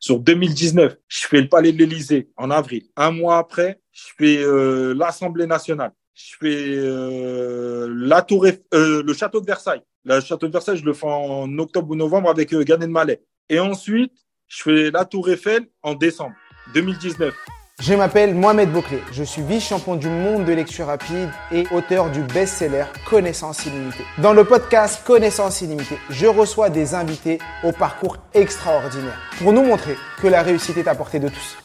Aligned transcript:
Sur 0.00 0.18
2019, 0.18 0.96
je 1.08 1.26
fais 1.26 1.42
le 1.42 1.48
Palais 1.48 1.72
de 1.72 1.78
l'Élysée 1.78 2.30
en 2.38 2.50
avril. 2.50 2.84
Un 2.96 3.10
mois 3.10 3.36
après, 3.36 3.82
je 3.92 4.06
fais 4.16 4.38
euh, 4.38 4.94
l'Assemblée 4.94 5.46
nationale. 5.46 5.92
Je 6.14 6.36
fais 6.40 6.74
euh, 6.78 7.86
la 7.94 8.22
tour, 8.22 8.46
euh, 8.46 9.02
le 9.02 9.12
château 9.12 9.42
de 9.42 9.46
Versailles. 9.46 9.82
Le 10.04 10.20
château 10.22 10.46
de 10.46 10.52
Versailles, 10.52 10.78
je 10.78 10.86
le 10.86 10.94
fais 10.94 11.06
en 11.06 11.58
octobre 11.58 11.90
ou 11.90 11.96
novembre 11.96 12.30
avec 12.30 12.54
Gad 12.54 12.82
Mallet. 12.88 13.22
Et 13.50 13.60
ensuite, 13.60 14.14
je 14.48 14.62
fais 14.62 14.90
la 14.90 15.04
tour 15.04 15.28
Eiffel 15.28 15.68
en 15.82 15.94
décembre 15.94 16.34
2019. 16.72 17.34
Je 17.80 17.94
m'appelle 17.94 18.34
Mohamed 18.34 18.70
Bouclé, 18.70 18.98
je 19.10 19.24
suis 19.24 19.40
vice-champion 19.40 19.96
du 19.96 20.10
monde 20.10 20.44
de 20.44 20.52
lecture 20.52 20.84
rapide 20.84 21.30
et 21.50 21.64
auteur 21.72 22.10
du 22.10 22.20
best-seller 22.22 22.84
Connaissance 23.08 23.64
illimitée. 23.64 24.04
Dans 24.18 24.34
le 24.34 24.44
podcast 24.44 25.02
Connaissance 25.06 25.62
illimitée, 25.62 25.96
je 26.10 26.26
reçois 26.26 26.68
des 26.68 26.94
invités 26.94 27.38
au 27.64 27.72
parcours 27.72 28.18
extraordinaire 28.34 29.18
pour 29.38 29.54
nous 29.54 29.62
montrer 29.62 29.94
que 30.20 30.26
la 30.26 30.42
réussite 30.42 30.76
est 30.76 30.88
à 30.88 30.94
portée 30.94 31.20
de 31.20 31.28
tous. 31.28 31.56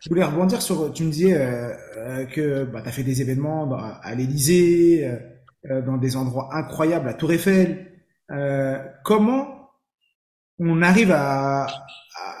Je 0.00 0.08
voulais 0.08 0.24
rebondir 0.24 0.60
sur, 0.60 0.92
tu 0.92 1.04
me 1.04 1.12
disais 1.12 1.34
euh, 1.34 1.74
euh, 1.98 2.24
que 2.26 2.64
bah, 2.64 2.82
tu 2.82 2.88
as 2.88 2.92
fait 2.92 3.04
des 3.04 3.22
événements 3.22 3.68
bah, 3.68 4.00
à 4.02 4.16
l'Élysée, 4.16 5.08
euh, 5.70 5.80
dans 5.82 5.96
des 5.96 6.16
endroits 6.16 6.48
incroyables, 6.52 7.08
à 7.08 7.14
Tour 7.14 7.30
Eiffel. 7.30 7.86
comment 9.04 9.70
on 10.58 10.82
arrive 10.82 11.12
à, 11.12 11.68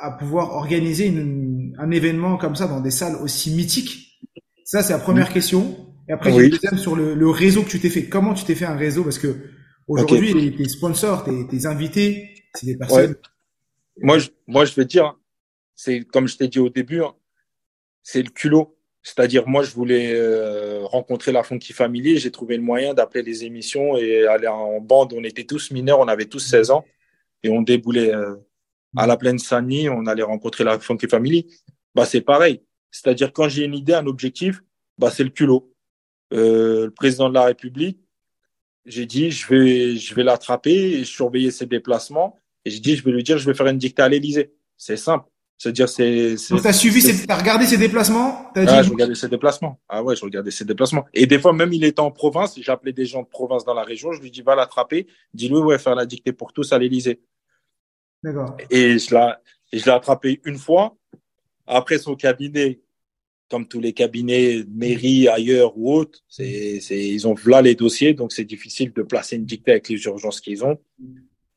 à 0.00 0.10
pouvoir 0.10 0.54
organiser 0.54 1.06
une, 1.06 1.49
un 1.78 1.90
événement 1.90 2.36
comme 2.36 2.56
ça 2.56 2.66
dans 2.66 2.80
des 2.80 2.90
salles 2.90 3.16
aussi 3.16 3.54
mythiques? 3.54 4.20
Ça, 4.64 4.82
c'est 4.82 4.92
la 4.92 4.98
première 4.98 5.32
question. 5.32 5.94
Et 6.08 6.12
après, 6.12 6.32
j'ai 6.32 6.44
une 6.44 6.50
deuxième 6.50 6.78
sur 6.78 6.96
le, 6.96 7.14
le, 7.14 7.30
réseau 7.30 7.62
que 7.62 7.68
tu 7.68 7.80
t'es 7.80 7.90
fait. 7.90 8.08
Comment 8.08 8.34
tu 8.34 8.44
t'es 8.44 8.54
fait 8.54 8.64
un 8.64 8.76
réseau? 8.76 9.04
Parce 9.04 9.18
que 9.18 9.36
aujourd'hui, 9.86 10.32
okay. 10.32 10.56
tes 10.56 10.68
sponsors, 10.68 11.24
tes, 11.24 11.46
tes 11.46 11.66
invités, 11.66 12.34
c'est 12.54 12.66
des 12.66 12.76
personnes. 12.76 13.10
Ouais. 13.10 13.16
Moi, 14.02 14.18
je, 14.18 14.28
moi, 14.46 14.64
je 14.64 14.74
vais 14.74 14.84
dire, 14.84 15.16
c'est 15.74 16.04
comme 16.04 16.28
je 16.28 16.36
t'ai 16.36 16.48
dit 16.48 16.58
au 16.58 16.68
début, 16.68 17.02
hein, 17.02 17.14
c'est 18.02 18.22
le 18.22 18.30
culot. 18.30 18.76
C'est-à-dire, 19.02 19.48
moi, 19.48 19.62
je 19.62 19.70
voulais 19.70 20.12
euh, 20.14 20.84
rencontrer 20.84 21.32
la 21.32 21.42
Funky 21.42 21.72
Family. 21.72 22.18
J'ai 22.18 22.30
trouvé 22.30 22.56
le 22.56 22.62
moyen 22.62 22.92
d'appeler 22.92 23.22
les 23.22 23.44
émissions 23.44 23.96
et 23.96 24.26
aller 24.26 24.46
en 24.46 24.80
bande. 24.80 25.14
On 25.14 25.24
était 25.24 25.44
tous 25.44 25.70
mineurs, 25.70 26.00
on 26.00 26.08
avait 26.08 26.26
tous 26.26 26.38
16 26.38 26.70
ans 26.70 26.84
et 27.42 27.48
on 27.48 27.62
déboulait 27.62 28.14
euh, 28.14 28.36
à 28.96 29.06
la 29.06 29.16
plaine 29.16 29.38
Saint-Denis, 29.38 29.88
on 29.88 30.06
allait 30.06 30.22
rencontrer 30.22 30.64
la 30.64 30.78
Funky 30.78 31.06
Family. 31.06 31.46
Bah, 31.94 32.04
c'est 32.04 32.20
pareil. 32.20 32.62
C'est-à-dire, 32.90 33.32
quand 33.32 33.48
j'ai 33.48 33.64
une 33.64 33.74
idée, 33.74 33.94
un 33.94 34.06
objectif, 34.06 34.62
bah, 34.98 35.10
c'est 35.10 35.24
le 35.24 35.30
culot. 35.30 35.72
Euh, 36.32 36.86
le 36.86 36.90
président 36.90 37.28
de 37.28 37.34
la 37.34 37.44
République, 37.44 37.98
j'ai 38.86 39.06
dit, 39.06 39.30
je 39.30 39.46
vais, 39.48 39.96
je 39.96 40.14
vais 40.14 40.22
l'attraper 40.24 41.00
et 41.00 41.04
surveiller 41.04 41.50
ses 41.50 41.66
déplacements. 41.66 42.36
Et 42.64 42.70
j'ai 42.70 42.80
dit, 42.80 42.96
je 42.96 43.04
vais 43.04 43.12
lui 43.12 43.22
dire, 43.22 43.38
je 43.38 43.46
vais 43.46 43.54
faire 43.54 43.66
une 43.66 43.78
dictée 43.78 44.02
à 44.02 44.08
l'Élysée. 44.08 44.52
C'est 44.76 44.96
simple. 44.96 45.26
C'est-à-dire, 45.58 45.90
c'est. 45.90 46.36
Donc, 46.48 46.62
t'as 46.62 46.72
suivi, 46.72 47.02
ses, 47.02 47.26
t'as 47.26 47.36
regardé 47.36 47.66
ses 47.66 47.76
déplacements? 47.76 48.50
As 48.54 48.64
Ah, 48.66 48.82
je 48.82 48.90
regardais 48.90 49.14
ses 49.14 49.28
déplacements. 49.28 49.78
Ah 49.90 50.02
ouais, 50.02 50.16
je 50.16 50.24
regardais 50.24 50.50
ses 50.50 50.64
déplacements. 50.64 51.04
Et 51.12 51.26
des 51.26 51.38
fois, 51.38 51.52
même 51.52 51.72
il 51.74 51.84
était 51.84 52.00
en 52.00 52.10
province, 52.10 52.58
j'appelais 52.58 52.94
des 52.94 53.04
gens 53.04 53.22
de 53.22 53.28
province 53.28 53.66
dans 53.66 53.74
la 53.74 53.82
région, 53.82 54.10
je 54.12 54.22
lui 54.22 54.30
dis, 54.30 54.40
va 54.40 54.54
l'attraper, 54.54 55.06
dis-lui, 55.34 55.58
ouais, 55.58 55.78
faire 55.78 55.94
la 55.94 56.06
dictée 56.06 56.32
pour 56.32 56.54
tous 56.54 56.72
à 56.72 56.78
l'Élysée. 56.78 57.20
Et 58.70 58.98
je 58.98 59.14
l'ai, 59.14 59.32
je 59.72 59.84
l'ai 59.84 59.90
attrapé 59.90 60.40
une 60.44 60.58
fois. 60.58 60.96
Après 61.66 61.98
son 61.98 62.16
cabinet, 62.16 62.80
comme 63.48 63.66
tous 63.66 63.80
les 63.80 63.92
cabinets, 63.92 64.64
mairie, 64.68 65.28
ailleurs 65.28 65.76
ou 65.76 65.92
autres, 65.92 66.20
c'est, 66.28 66.80
c'est, 66.80 66.98
ils 66.98 67.26
ont 67.26 67.34
là 67.46 67.62
les 67.62 67.74
dossiers, 67.74 68.14
donc 68.14 68.32
c'est 68.32 68.44
difficile 68.44 68.92
de 68.92 69.02
placer 69.02 69.36
une 69.36 69.44
dictée 69.44 69.72
avec 69.72 69.88
les 69.88 70.02
urgences 70.04 70.40
qu'ils 70.40 70.64
ont. 70.64 70.78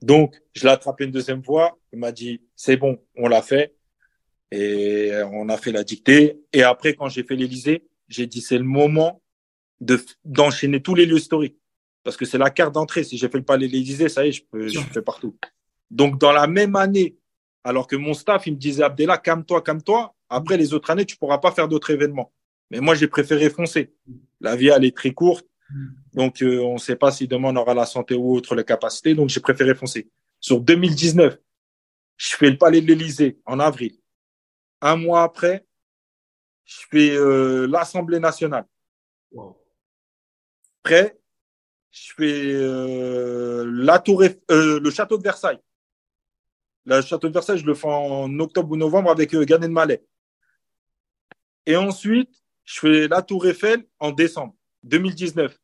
Donc, 0.01 0.35
je 0.53 0.65
l'ai 0.65 0.71
attrapé 0.71 1.05
une 1.05 1.11
deuxième 1.11 1.43
fois. 1.43 1.77
Il 1.93 1.99
m'a 1.99 2.11
dit, 2.11 2.41
c'est 2.55 2.75
bon, 2.75 2.99
on 3.15 3.27
l'a 3.27 3.41
fait. 3.41 3.73
Et 4.51 5.11
on 5.31 5.47
a 5.49 5.57
fait 5.57 5.71
la 5.71 5.83
dictée. 5.83 6.41
Et 6.51 6.61
après, 6.61 6.93
quand 6.93 7.07
j'ai 7.07 7.23
fait 7.23 7.35
l'Élysée, 7.35 7.87
j'ai 8.09 8.27
dit, 8.27 8.41
c'est 8.41 8.57
le 8.57 8.65
moment 8.65 9.21
de, 9.79 9.97
d'enchaîner 10.25 10.81
tous 10.81 10.93
les 10.93 11.05
lieux 11.05 11.17
historiques. 11.17 11.57
Parce 12.03 12.17
que 12.17 12.25
c'est 12.25 12.37
la 12.37 12.49
carte 12.49 12.73
d'entrée. 12.73 13.05
Si 13.05 13.17
j'ai 13.17 13.29
fait 13.29 13.37
le 13.37 13.45
palais 13.45 13.67
de 13.67 13.71
l'Élysée, 13.71 14.09
ça 14.09 14.25
y 14.25 14.29
est, 14.29 14.31
je 14.33 14.43
peux, 14.43 14.67
je 14.67 14.79
fais 14.79 15.01
partout. 15.01 15.37
Donc, 15.93 16.19
dans 16.19 16.31
la 16.31 16.47
même 16.47 16.75
année, 16.75 17.15
alors 17.63 17.87
que 17.87 17.95
mon 17.95 18.13
staff, 18.13 18.47
il 18.47 18.53
me 18.53 18.57
disait, 18.57 18.83
Abdella, 18.83 19.17
calme-toi, 19.17 19.61
calme-toi. 19.61 20.13
Après, 20.27 20.57
les 20.57 20.73
autres 20.73 20.89
années, 20.89 21.05
tu 21.05 21.17
pourras 21.17 21.37
pas 21.37 21.51
faire 21.51 21.67
d'autres 21.67 21.91
événements. 21.91 22.33
Mais 22.71 22.79
moi, 22.79 22.95
j'ai 22.95 23.07
préféré 23.07 23.49
foncer. 23.49 23.93
La 24.41 24.55
vie, 24.55 24.69
elle 24.69 24.85
est 24.85 24.97
très 24.97 25.11
courte. 25.11 25.45
Donc, 26.13 26.41
euh, 26.41 26.59
on 26.61 26.73
ne 26.73 26.79
sait 26.79 26.95
pas 26.95 27.11
si 27.11 27.27
demain 27.27 27.49
on 27.49 27.55
aura 27.55 27.73
la 27.73 27.85
santé 27.85 28.15
ou 28.15 28.35
autre, 28.35 28.55
les 28.55 28.63
capacités. 28.63 29.13
Donc, 29.13 29.29
j'ai 29.29 29.39
préféré 29.39 29.75
foncer. 29.75 30.09
Sur 30.39 30.59
2019, 30.61 31.37
je 32.17 32.35
fais 32.35 32.49
le 32.49 32.57
palais 32.57 32.81
de 32.81 32.87
l'Élysée 32.87 33.39
en 33.45 33.59
avril. 33.59 33.95
Un 34.81 34.95
mois 34.95 35.23
après, 35.23 35.65
je 36.65 36.81
fais 36.89 37.11
euh, 37.15 37.67
l'Assemblée 37.67 38.19
nationale. 38.19 38.65
Wow. 39.31 39.57
Après, 40.83 41.19
je 41.91 42.13
fais 42.17 42.53
euh, 42.55 43.69
la 43.71 43.99
tour, 43.99 44.23
euh, 44.23 44.79
le 44.79 44.91
château 44.91 45.17
de 45.17 45.23
Versailles. 45.23 45.59
Le 46.85 47.01
château 47.01 47.29
de 47.29 47.33
Versailles, 47.33 47.59
je 47.59 47.65
le 47.65 47.73
fais 47.73 47.87
en 47.87 48.39
octobre 48.39 48.71
ou 48.71 48.75
novembre 48.75 49.09
avec 49.09 49.33
euh, 49.33 49.45
Gad 49.45 49.65
Mallet. 49.69 50.03
Et 51.65 51.75
ensuite, 51.75 52.29
je 52.65 52.79
fais 52.79 53.07
la 53.07 53.21
Tour 53.21 53.47
Eiffel 53.47 53.85
en 53.99 54.11
décembre 54.11 54.53
2019. 54.83 55.57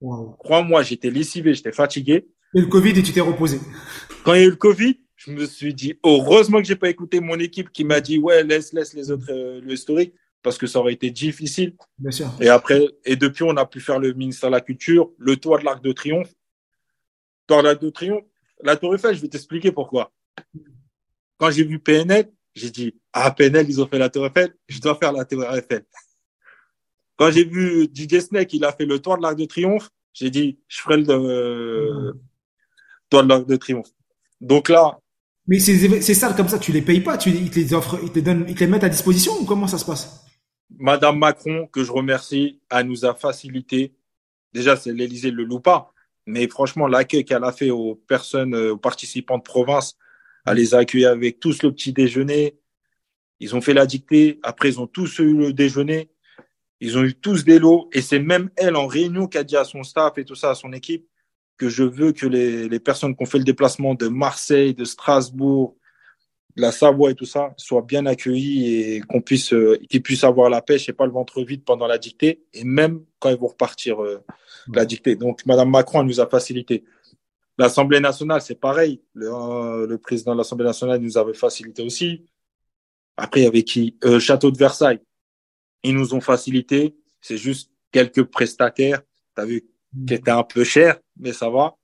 Wow. 0.00 0.36
Crois-moi, 0.38 0.82
j'étais 0.82 1.10
lessivé, 1.10 1.54
j'étais 1.54 1.72
fatigué. 1.72 2.28
Et 2.54 2.60
le 2.60 2.66
Covid, 2.66 2.90
et 2.90 3.02
tu 3.02 3.12
t'es 3.12 3.20
reposé. 3.20 3.58
Quand 4.24 4.34
il 4.34 4.40
y 4.40 4.44
a 4.44 4.46
eu 4.46 4.50
le 4.50 4.56
Covid, 4.56 4.98
je 5.16 5.32
me 5.32 5.44
suis 5.44 5.74
dit, 5.74 5.98
heureusement 6.04 6.58
que 6.58 6.64
j'ai 6.64 6.76
pas 6.76 6.88
écouté 6.88 7.20
mon 7.20 7.38
équipe 7.38 7.70
qui 7.70 7.84
m'a 7.84 8.00
dit, 8.00 8.18
ouais, 8.18 8.42
laisse, 8.42 8.72
laisse 8.72 8.94
les 8.94 9.10
autres, 9.10 9.30
euh, 9.30 9.60
le 9.60 9.72
historique, 9.72 10.14
parce 10.42 10.56
que 10.56 10.66
ça 10.66 10.78
aurait 10.78 10.94
été 10.94 11.10
difficile. 11.10 11.76
Bien 11.98 12.10
sûr. 12.10 12.32
Et 12.40 12.48
après, 12.48 12.82
et 13.04 13.16
depuis, 13.16 13.42
on 13.42 13.56
a 13.56 13.66
pu 13.66 13.80
faire 13.80 13.98
le 13.98 14.12
ministère 14.14 14.48
de 14.48 14.54
la 14.54 14.60
Culture, 14.60 15.10
le 15.18 15.36
toit 15.36 15.58
de 15.58 15.64
l'Arc 15.64 15.82
de 15.82 15.92
Triomphe. 15.92 16.32
Toit 17.46 17.58
de 17.58 17.68
l'Arc 17.68 17.82
de 17.82 17.90
Triomphe, 17.90 18.24
la 18.62 18.76
Tour 18.76 18.94
Eiffel, 18.94 19.14
je 19.14 19.20
vais 19.20 19.28
t'expliquer 19.28 19.72
pourquoi. 19.72 20.12
Quand 21.38 21.50
j'ai 21.50 21.64
vu 21.64 21.78
PNL, 21.78 22.30
j'ai 22.54 22.70
dit, 22.70 22.94
ah, 23.12 23.30
PNL, 23.30 23.68
ils 23.68 23.80
ont 23.80 23.86
fait 23.86 23.98
la 23.98 24.10
Tour 24.10 24.26
Eiffel, 24.26 24.54
je 24.68 24.80
dois 24.80 24.96
faire 24.96 25.12
la 25.12 25.24
Tour 25.24 25.44
Eiffel. 25.44 25.84
Quand 27.16 27.30
j'ai 27.30 27.44
vu 27.44 27.88
DJ 27.94 28.20
Snake, 28.20 28.52
il 28.54 28.64
a 28.64 28.72
fait 28.72 28.86
le 28.86 28.98
toit 28.98 29.16
de 29.16 29.22
l'Arc 29.22 29.36
de 29.36 29.44
Triomphe, 29.44 29.90
j'ai 30.12 30.30
dit, 30.30 30.58
je 30.68 30.80
ferai 30.80 30.96
le 30.98 31.10
euh, 31.10 32.12
toit 33.08 33.22
de 33.22 33.28
l'Arc 33.28 33.46
de 33.46 33.56
Triomphe. 33.56 33.90
Donc 34.40 34.68
là. 34.68 34.98
Mais 35.46 35.58
c'est, 35.58 36.00
c'est 36.00 36.14
ça, 36.14 36.32
comme 36.32 36.48
ça, 36.48 36.58
tu 36.58 36.70
les 36.70 36.82
payes 36.82 37.00
pas, 37.00 37.18
tu, 37.18 37.30
ils 37.30 37.50
te 37.50 37.56
les 37.56 37.74
offrent, 37.74 37.98
ils 38.02 38.12
te 38.12 38.20
donnent, 38.20 38.44
ils 38.48 38.54
te 38.54 38.60
les 38.60 38.66
mettent 38.66 38.84
à 38.84 38.88
disposition 38.88 39.32
ou 39.40 39.44
comment 39.44 39.66
ça 39.66 39.78
se 39.78 39.84
passe? 39.84 40.24
Madame 40.78 41.18
Macron, 41.18 41.66
que 41.66 41.82
je 41.82 41.90
remercie, 41.90 42.60
elle 42.70 42.86
nous 42.86 43.04
a 43.04 43.14
facilité. 43.14 43.94
Déjà, 44.52 44.76
c'est 44.76 44.92
l'Élysée 44.92 45.30
le 45.30 45.44
loue 45.44 45.60
pas. 45.60 45.92
Mais 46.26 46.46
franchement, 46.48 46.86
l'accueil 46.86 47.24
qu'elle 47.24 47.44
a 47.44 47.52
fait 47.52 47.70
aux 47.70 47.96
personnes, 47.96 48.54
aux 48.54 48.76
participants 48.76 49.38
de 49.38 49.42
province, 49.42 49.96
elle 50.46 50.56
les 50.56 50.74
a 50.74 50.78
accueillis 50.78 51.06
avec 51.06 51.40
tous 51.40 51.62
le 51.62 51.72
petit 51.72 51.92
déjeuner. 51.92 52.56
Ils 53.40 53.54
ont 53.54 53.60
fait 53.60 53.74
la 53.74 53.86
dictée. 53.86 54.38
Après, 54.42 54.68
ils 54.68 54.80
ont 54.80 54.86
tous 54.86 55.18
eu 55.18 55.34
le 55.34 55.52
déjeuner. 55.52 56.10
Ils 56.80 56.98
ont 56.98 57.02
eu 57.02 57.14
tous 57.14 57.44
des 57.44 57.58
lots. 57.58 57.88
Et 57.92 58.02
c'est 58.02 58.18
même 58.18 58.50
elle, 58.56 58.76
en 58.76 58.86
réunion, 58.86 59.26
qui 59.26 59.38
a 59.38 59.44
dit 59.44 59.56
à 59.56 59.64
son 59.64 59.82
staff 59.82 60.18
et 60.18 60.24
tout 60.24 60.34
ça, 60.34 60.50
à 60.50 60.54
son 60.54 60.72
équipe, 60.72 61.06
que 61.56 61.68
je 61.68 61.82
veux 61.82 62.12
que 62.12 62.26
les, 62.26 62.68
les 62.68 62.80
personnes 62.80 63.14
qui 63.14 63.22
ont 63.22 63.26
fait 63.26 63.38
le 63.38 63.44
déplacement 63.44 63.94
de 63.94 64.08
Marseille, 64.08 64.74
de 64.74 64.84
Strasbourg, 64.84 65.76
de 66.56 66.62
la 66.62 66.72
Savoie 66.72 67.10
et 67.10 67.14
tout 67.14 67.26
ça 67.26 67.52
soient 67.56 67.82
bien 67.82 68.06
accueillis 68.06 68.74
et 68.74 69.00
qu'on 69.00 69.20
puisse, 69.20 69.52
euh, 69.52 69.78
qu'ils 69.88 70.02
puissent 70.02 70.24
avoir 70.24 70.50
la 70.50 70.62
pêche 70.62 70.88
et 70.88 70.92
pas 70.92 71.06
le 71.06 71.12
ventre 71.12 71.42
vide 71.42 71.64
pendant 71.64 71.86
la 71.86 71.98
dictée 71.98 72.42
et 72.52 72.64
même 72.64 73.04
quand 73.18 73.30
ils 73.30 73.36
vont 73.36 73.48
repartir 73.48 74.02
euh, 74.02 74.22
la 74.72 74.84
dictée. 74.84 75.16
Donc, 75.16 75.44
Madame 75.46 75.70
Macron, 75.70 76.00
elle 76.00 76.06
nous 76.06 76.20
a 76.20 76.26
facilité. 76.26 76.84
L'Assemblée 77.60 78.00
nationale, 78.00 78.40
c'est 78.40 78.58
pareil. 78.58 79.02
Le, 79.12 79.28
euh, 79.30 79.86
le 79.86 79.98
président 79.98 80.32
de 80.32 80.38
l'Assemblée 80.38 80.64
nationale 80.64 80.98
nous 80.98 81.18
avait 81.18 81.34
facilité 81.34 81.82
aussi. 81.82 82.24
Après, 83.18 83.40
il 83.40 83.44
y 83.44 83.46
avait 83.46 83.64
qui? 83.64 83.98
Euh, 84.02 84.18
Château 84.18 84.50
de 84.50 84.56
Versailles. 84.56 85.00
Ils 85.82 85.94
nous 85.94 86.14
ont 86.14 86.22
facilité. 86.22 86.96
C'est 87.20 87.36
juste 87.36 87.70
quelques 87.92 88.22
prestataires, 88.22 89.02
tu 89.36 89.42
as 89.42 89.44
vu, 89.44 89.68
qui 90.06 90.14
étaient 90.14 90.30
un 90.30 90.42
peu 90.42 90.64
chers, 90.64 90.98
mais 91.18 91.34
ça 91.34 91.50
va. 91.50 91.76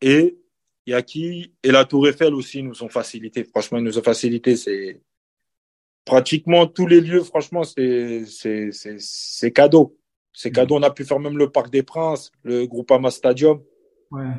Et 0.00 0.38
Il 0.86 0.92
y 0.92 0.94
a 0.94 1.02
qui? 1.02 1.52
Et 1.64 1.72
la 1.72 1.84
Tour 1.84 2.06
Eiffel 2.06 2.32
aussi 2.32 2.62
nous 2.62 2.84
ont 2.84 2.88
facilité. 2.88 3.42
Franchement, 3.42 3.78
ils 3.78 3.84
nous 3.84 3.98
ont 3.98 4.02
facilité. 4.02 4.54
C'est 4.54 5.00
pratiquement 6.04 6.68
tous 6.68 6.86
les 6.86 7.00
lieux. 7.00 7.24
Franchement, 7.24 7.64
c'est 7.64 8.26
c'est 8.26 8.70
c'est 8.70 9.50
cadeau. 9.50 9.98
C'est 10.32 10.50
mm. 10.50 10.52
cadeau. 10.52 10.76
On 10.76 10.82
a 10.82 10.90
pu 10.90 11.04
faire 11.04 11.18
même 11.18 11.36
le 11.36 11.50
Parc 11.50 11.70
des 11.70 11.82
Princes, 11.82 12.30
le 12.44 12.66
Groupama 12.66 13.10
Stadium. 13.10 13.60
Ouais. 14.12 14.30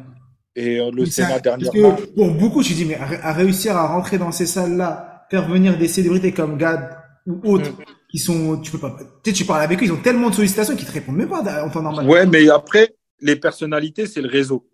Et 0.55 0.79
euh, 0.79 0.89
le 0.91 1.05
Sénat 1.05 1.39
dernièrement. 1.39 1.97
pour 2.15 2.31
beaucoup, 2.31 2.63
je 2.63 2.73
dis, 2.73 2.85
mais 2.85 2.95
à, 2.95 3.33
réussir 3.33 3.75
à 3.75 3.87
rentrer 3.87 4.17
dans 4.17 4.31
ces 4.31 4.45
salles-là, 4.45 5.27
faire 5.29 5.47
venir 5.47 5.77
des 5.77 5.87
célébrités 5.87 6.31
comme 6.31 6.57
Gad 6.57 6.97
ou 7.25 7.41
autres, 7.43 7.71
mm. 7.71 7.85
qui 8.09 8.19
sont, 8.19 8.61
tu 8.61 8.71
peux 8.71 8.79
pas, 8.79 8.97
tu 9.23 9.33
tu 9.33 9.45
parles 9.45 9.63
avec 9.63 9.81
eux, 9.81 9.85
ils 9.85 9.91
ont 9.91 10.01
tellement 10.01 10.29
de 10.29 10.35
sollicitations 10.35 10.75
qu'ils 10.75 10.87
te 10.87 10.93
répondent 10.93 11.17
même 11.17 11.27
pas 11.27 11.63
en 11.63 11.69
temps 11.69 11.81
normal. 11.81 12.07
Ouais, 12.07 12.25
mais 12.25 12.49
après, 12.49 12.95
les 13.19 13.35
personnalités, 13.35 14.07
c'est 14.07 14.21
le 14.21 14.29
réseau. 14.29 14.69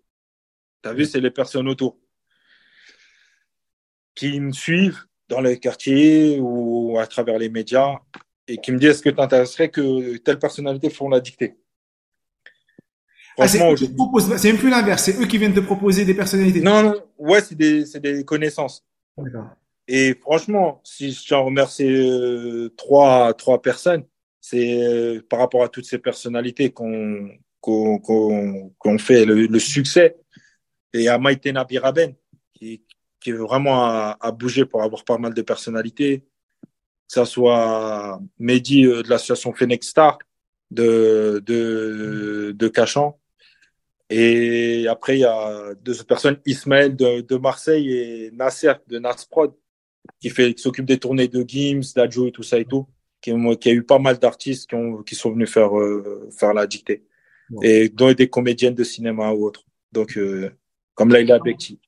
Tu 0.82 0.88
as 0.88 0.92
vu, 0.92 1.04
c'est 1.04 1.20
les 1.20 1.30
personnes 1.30 1.68
autour 1.68 1.98
qui 4.14 4.38
me 4.40 4.52
suivent 4.52 5.04
dans 5.28 5.40
les 5.40 5.58
quartiers 5.58 6.38
ou 6.40 6.98
à 6.98 7.06
travers 7.06 7.38
les 7.38 7.48
médias 7.48 7.98
et 8.46 8.58
qui 8.58 8.72
me 8.72 8.78
disent 8.78 8.90
est-ce 8.90 9.02
que 9.02 9.10
t'intéresserais 9.10 9.70
que 9.70 10.16
telle 10.18 10.38
personnalité 10.38 10.90
font 10.90 11.08
la 11.08 11.20
dictée? 11.20 11.56
Ah, 13.38 13.48
c'est 13.48 13.58
même 13.58 14.58
plus 14.58 14.70
l'inverse, 14.70 15.04
c'est 15.04 15.18
eux 15.20 15.26
qui 15.26 15.38
viennent 15.38 15.54
te 15.54 15.60
proposer 15.60 16.04
des 16.04 16.14
personnalités. 16.14 16.60
Non, 16.60 16.82
non, 16.82 16.94
ouais, 17.18 17.40
c'est 17.40 17.54
des, 17.54 17.84
des 18.00 18.24
connaissances. 18.24 18.84
Et 19.88 20.14
franchement, 20.14 20.80
si 20.84 21.12
je 21.12 21.24
tiens 21.24 21.38
remercie 21.38 21.84
euh, 21.84 22.68
trois, 22.76 23.34
trois 23.34 23.60
personnes, 23.60 24.04
c'est 24.40 24.82
euh, 24.82 25.22
par 25.28 25.40
rapport 25.40 25.62
à 25.62 25.68
toutes 25.68 25.84
ces 25.86 25.98
personnalités 25.98 26.70
qu'on 26.70 27.30
qu'on 27.60 28.98
fait 28.98 29.24
le, 29.24 29.58
succès. 29.60 30.16
Et 30.92 31.08
à 31.08 31.16
Maïté 31.16 31.52
Nabiraben, 31.52 32.14
qui, 32.52 32.82
qui 33.20 33.30
est 33.30 33.34
vraiment 33.34 33.84
à, 33.84 34.16
à, 34.20 34.32
bouger 34.32 34.64
pour 34.64 34.82
avoir 34.82 35.04
pas 35.04 35.16
mal 35.16 35.32
de 35.32 35.42
personnalités. 35.42 36.20
Que 36.20 37.14
ça 37.14 37.24
soit 37.24 38.20
Mehdi 38.38 38.84
euh, 38.84 39.02
de 39.02 39.08
l'association 39.08 39.52
Phoenix 39.52 39.88
Star 39.88 40.18
de, 40.72 41.40
de, 41.46 42.52
de 42.56 42.68
Cachan. 42.68 43.18
Et 44.10 44.86
après, 44.88 45.16
il 45.16 45.20
y 45.20 45.24
a 45.24 45.74
deux 45.82 45.92
autres 45.94 46.06
personnes, 46.06 46.38
Ismaël 46.44 46.94
de, 46.94 47.22
de 47.22 47.36
Marseille 47.36 47.90
et 47.90 48.30
Nasser 48.32 48.72
de 48.88 48.98
Nasprod, 48.98 49.54
qui 50.20 50.30
fait, 50.30 50.54
qui 50.54 50.62
s'occupe 50.62 50.84
des 50.84 50.98
tournées 50.98 51.28
de 51.28 51.44
Gims, 51.46 51.92
d'Adjo 51.94 52.26
et 52.26 52.32
tout 52.32 52.42
ça 52.42 52.58
et 52.58 52.64
tout, 52.64 52.86
qui, 53.20 53.32
qui 53.60 53.68
a 53.70 53.72
eu 53.72 53.82
pas 53.82 53.98
mal 53.98 54.18
d'artistes 54.18 54.68
qui, 54.68 54.74
ont, 54.74 55.02
qui 55.02 55.14
sont 55.14 55.30
venus 55.30 55.50
faire, 55.50 55.78
euh, 55.78 56.28
faire 56.38 56.52
la 56.52 56.66
dictée 56.66 57.04
et 57.62 57.88
dont 57.88 58.12
des 58.12 58.28
comédiennes 58.28 58.74
de 58.74 58.84
cinéma 58.84 59.32
ou 59.32 59.46
autres. 59.46 59.64
Donc, 59.92 60.16
euh, 60.16 60.50
comme 60.94 61.10
Laila 61.10 61.38
Bekti. 61.38 61.80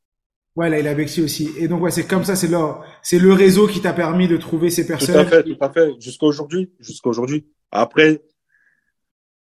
Ouais, 0.56 0.70
Laila 0.70 0.94
Bekti 0.94 1.22
aussi. 1.22 1.50
Et 1.58 1.69
donc, 1.69 1.82
ouais, 1.82 1.90
c'est 1.90 2.06
comme 2.06 2.25
ça, 2.25 2.37
c'est 2.37 2.49
le, 2.49 2.58
c'est 3.02 3.19
le 3.19 3.32
réseau 3.32 3.67
qui 3.67 3.81
t'a 3.81 3.93
permis 3.93 4.28
de 4.28 4.37
trouver 4.37 4.70
ces 4.70 4.87
personnes. 4.87 5.14
Tout 5.14 5.20
à 5.20 5.25
fait, 5.26 5.43
tout 5.43 5.56
à 5.60 5.72
fait. 5.72 5.90
Jusqu'à 6.00 6.26
aujourd'hui, 6.26 6.70
jusqu'à 6.81 7.08
aujourd'hui. 7.08 7.46
Après, 7.70 8.22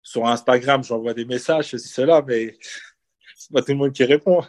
sur 0.04 0.26
Instagram, 0.26 0.84
j'envoie 0.84 1.14
des 1.14 1.24
messages, 1.24 1.70
ceci, 1.70 1.88
cela, 1.88 2.22
mais 2.24 2.56
c'est 3.36 3.52
pas 3.52 3.62
tout 3.62 3.72
le 3.72 3.78
monde 3.78 3.92
qui 3.92 4.04
répond. 4.04 4.42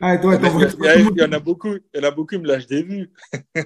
Ah, 0.00 0.16
toi, 0.18 0.36
il, 0.36 1.16
y, 1.16 1.22
en 1.22 1.32
a 1.32 1.40
beaucoup, 1.40 1.74
il 1.74 1.82
y 1.92 2.00
en 2.00 2.06
a 2.06 2.12
beaucoup 2.12 2.36
qui 2.36 2.40
me 2.40 2.46
lâchent 2.46 2.68
des 2.68 2.84
vues. 2.84 3.10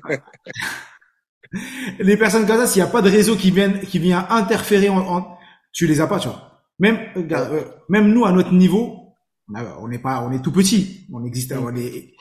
les 1.98 2.16
personnes 2.16 2.46
comme 2.46 2.56
ça, 2.56 2.66
s'il 2.66 2.82
n'y 2.82 2.88
a 2.88 2.90
pas 2.90 3.02
de 3.02 3.10
réseau 3.10 3.36
qui 3.36 3.50
vient, 3.50 3.70
qui 3.70 3.98
vient 3.98 4.26
interférer 4.30 4.88
en 4.88 5.36
tu 5.72 5.86
les 5.86 6.00
as 6.00 6.06
pas, 6.06 6.18
tu 6.18 6.28
vois. 6.28 6.62
Même, 6.78 6.98
euh, 7.16 7.64
même 7.88 8.12
nous, 8.12 8.24
à 8.24 8.32
notre 8.32 8.52
niveau, 8.52 9.14
on 9.78 9.88
n'est 9.88 9.98
pas, 9.98 10.22
on 10.22 10.32
est 10.32 10.42
tout 10.42 10.52
petit. 10.52 11.06
On 11.12 11.24
existe, 11.24 11.52
on 11.52 11.74
est, 11.74 12.14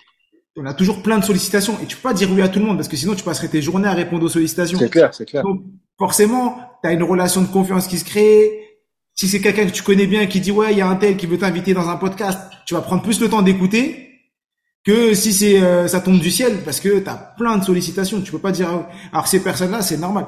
on 0.57 0.65
a 0.65 0.73
toujours 0.73 1.01
plein 1.01 1.17
de 1.17 1.23
sollicitations 1.23 1.77
et 1.81 1.85
tu 1.85 1.95
peux 1.95 2.03
pas 2.03 2.13
dire 2.13 2.29
oui 2.31 2.41
à 2.41 2.49
tout 2.49 2.59
le 2.59 2.65
monde 2.65 2.77
parce 2.77 2.87
que 2.87 2.97
sinon 2.97 3.15
tu 3.15 3.23
passerais 3.23 3.47
tes 3.47 3.61
journées 3.61 3.87
à 3.87 3.93
répondre 3.93 4.25
aux 4.25 4.29
sollicitations. 4.29 4.77
C'est 4.77 4.89
clair, 4.89 5.13
c'est 5.13 5.25
clair. 5.25 5.43
Donc, 5.43 5.63
forcément, 5.97 6.70
tu 6.81 6.89
as 6.89 6.93
une 6.93 7.03
relation 7.03 7.41
de 7.41 7.47
confiance 7.47 7.87
qui 7.87 7.97
se 7.97 8.05
crée. 8.05 8.59
Si 9.13 9.27
c'est 9.27 9.41
quelqu'un 9.41 9.65
que 9.65 9.71
tu 9.71 9.83
connais 9.83 10.07
bien 10.07 10.25
qui 10.25 10.39
dit 10.39 10.51
ouais, 10.51 10.71
il 10.71 10.77
y 10.77 10.81
a 10.81 10.87
un 10.87 10.95
tel 10.95 11.17
qui 11.17 11.25
veut 11.25 11.37
t'inviter 11.37 11.73
dans 11.73 11.89
un 11.89 11.97
podcast, 11.97 12.51
tu 12.65 12.73
vas 12.73 12.81
prendre 12.81 13.03
plus 13.03 13.19
le 13.19 13.29
temps 13.29 13.41
d'écouter 13.41 14.07
que 14.83 15.13
si 15.13 15.31
c'est 15.31 15.61
euh, 15.61 15.87
ça 15.87 16.01
tombe 16.01 16.19
du 16.19 16.31
ciel 16.31 16.63
parce 16.65 16.79
que 16.79 16.99
tu 16.99 17.07
as 17.07 17.33
plein 17.37 17.57
de 17.57 17.63
sollicitations, 17.63 18.21
tu 18.21 18.31
peux 18.31 18.39
pas 18.39 18.51
dire 18.51 18.87
alors 19.11 19.27
ces 19.27 19.43
personnes-là, 19.43 19.81
c'est 19.81 19.97
normal 19.97 20.27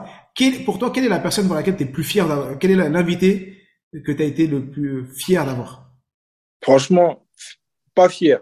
pour 0.66 0.80
toi, 0.80 0.92
quelle 0.92 1.06
est 1.06 1.10
la 1.10 1.20
personne 1.20 1.48
pour 1.48 1.56
laquelle 1.56 1.78
tu 1.78 1.84
es 1.84 1.88
plus 1.88 2.04
fier 2.04 2.28
d'avoir 2.28 2.58
Quel 2.60 2.72
est 2.72 2.90
l'invité 2.90 3.62
que 3.92 4.12
tu 4.12 4.22
as 4.22 4.26
été 4.26 4.48
le 4.48 4.70
plus 4.70 5.06
fier 5.16 5.46
d'avoir? 5.46 5.92
Franchement, 6.62 7.28
pas 7.94 8.10
fier. 8.10 8.42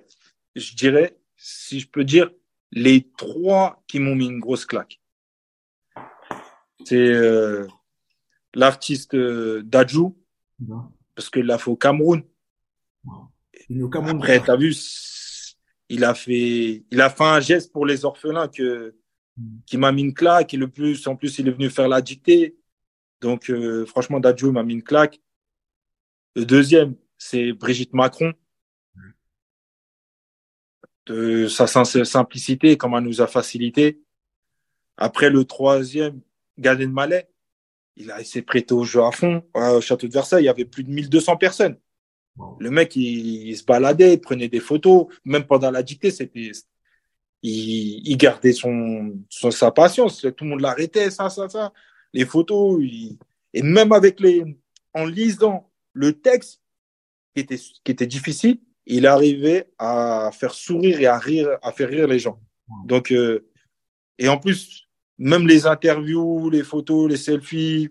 Je 0.55 0.75
dirais, 0.75 1.17
si 1.35 1.79
je 1.79 1.87
peux 1.87 2.03
dire, 2.03 2.29
les 2.71 3.09
trois 3.17 3.83
qui 3.87 3.99
m'ont 3.99 4.15
mis 4.15 4.27
une 4.27 4.39
grosse 4.39 4.65
claque. 4.65 5.01
C'est 6.85 6.95
euh, 6.95 7.67
l'artiste 8.53 9.13
euh, 9.15 9.61
Dajou, 9.63 10.17
parce 11.15 11.29
qu'il 11.29 11.45
l'a 11.45 11.57
fait 11.57 11.71
au 11.71 11.75
Cameroun. 11.75 12.23
Au 13.05 13.89
Cameroun 13.89 14.17
Après, 14.17 14.43
tu 14.43 14.51
as 14.51 14.55
vu, 14.55 14.75
il 15.89 16.03
a 16.03 16.13
fait, 16.13 16.83
il 16.91 17.01
a 17.01 17.09
fait 17.09 17.23
un 17.23 17.39
geste 17.39 17.71
pour 17.71 17.85
les 17.85 18.05
orphelins 18.05 18.47
que 18.47 18.95
qui 19.65 19.77
m'a 19.77 19.91
mis 19.91 20.01
une 20.03 20.13
claque. 20.13 20.53
Et 20.53 20.57
le 20.57 20.67
plus, 20.67 21.07
en 21.07 21.15
plus, 21.15 21.39
il 21.39 21.47
est 21.47 21.51
venu 21.51 21.69
faire 21.69 21.87
la 21.87 22.01
dictée. 22.01 22.57
Donc, 23.21 23.49
euh, 23.49 23.85
franchement, 23.85 24.19
Dadjo 24.19 24.51
m'a 24.51 24.63
mis 24.63 24.73
une 24.73 24.83
claque. 24.83 25.21
Le 26.35 26.45
deuxième, 26.45 26.95
c'est 27.17 27.53
Brigitte 27.53 27.93
Macron. 27.93 28.33
De 31.07 31.47
sa 31.47 31.67
simplicité, 31.67 32.77
comment 32.77 32.99
elle 32.99 33.05
nous 33.05 33.21
a 33.21 33.27
facilité. 33.27 34.01
Après, 34.97 35.29
le 35.29 35.43
troisième, 35.45 36.21
Gad 36.57 36.79
Mallet. 36.89 37.30
Il 37.97 38.11
a 38.11 38.21
essayé 38.21 38.41
de 38.41 38.45
prêter 38.45 38.73
au 38.73 38.83
jeu 38.83 39.01
à 39.03 39.11
fond. 39.11 39.43
Au 39.53 39.81
château 39.81 40.07
de 40.07 40.13
Versailles, 40.13 40.43
il 40.43 40.45
y 40.47 40.49
avait 40.49 40.65
plus 40.65 40.83
de 40.83 40.89
1200 40.89 41.37
personnes. 41.37 41.77
Le 42.59 42.71
mec, 42.71 42.95
il, 42.95 43.55
se 43.55 43.63
baladait, 43.63 44.13
il 44.13 44.21
prenait 44.21 44.47
des 44.47 44.59
photos. 44.59 45.07
Même 45.25 45.45
pendant 45.45 45.69
la 45.71 45.83
dictée, 45.83 46.11
c'était 46.11 46.51
il, 47.43 48.07
il 48.07 48.17
gardait 48.17 48.53
son, 48.53 49.19
son, 49.29 49.51
sa 49.51 49.71
patience. 49.71 50.21
Tout 50.21 50.43
le 50.43 50.51
monde 50.51 50.61
l'arrêtait, 50.61 51.11
ça, 51.11 51.29
ça, 51.29 51.49
ça. 51.49 51.73
Les 52.13 52.25
photos, 52.25 52.81
et 53.53 53.61
même 53.61 53.91
avec 53.91 54.19
les, 54.19 54.43
en 54.93 55.05
lisant 55.05 55.69
le 55.93 56.13
texte 56.13 56.61
qui 57.35 57.41
était, 57.41 57.57
qui 57.57 57.91
était 57.91 58.07
difficile, 58.07 58.59
il 58.85 59.05
arrivait 59.05 59.69
à 59.77 60.31
faire 60.33 60.53
sourire 60.53 60.99
et 60.99 61.05
à 61.05 61.17
rire, 61.17 61.57
à 61.61 61.71
faire 61.71 61.89
rire 61.89 62.07
les 62.07 62.19
gens. 62.19 62.39
Donc, 62.85 63.11
euh, 63.11 63.47
et 64.17 64.27
en 64.27 64.37
plus, 64.37 64.89
même 65.21 65.47
les 65.47 65.67
interviews, 65.67 66.49
les 66.49 66.63
photos, 66.63 67.09
les 67.09 67.17
selfies, 67.17 67.89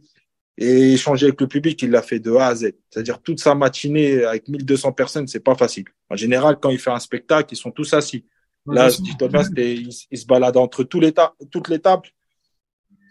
et 0.58 0.92
échanger 0.92 1.26
avec 1.26 1.40
le 1.40 1.46
public, 1.46 1.80
il 1.82 1.90
l'a 1.90 2.02
fait 2.02 2.18
de 2.18 2.32
A 2.34 2.48
à 2.48 2.54
Z. 2.54 2.72
C'est-à-dire 2.90 3.22
toute 3.22 3.38
sa 3.38 3.54
matinée 3.54 4.24
avec 4.24 4.48
1200 4.48 4.92
personnes, 4.92 5.26
c'est 5.28 5.40
pas 5.40 5.54
facile. 5.54 5.84
En 6.10 6.16
général, 6.16 6.58
quand 6.60 6.70
il 6.70 6.78
fait 6.78 6.90
un 6.90 6.98
spectacle, 6.98 7.54
ils 7.54 7.56
sont 7.56 7.70
tous 7.70 7.94
assis. 7.94 8.26
Là, 8.66 8.88
il, 8.90 9.88
il, 10.10 10.18
se 10.18 10.26
balade 10.26 10.56
entre 10.56 10.82
tous 10.82 11.00
les 11.00 11.14
toutes 11.50 11.68
les 11.68 11.78
tables, 11.78 12.08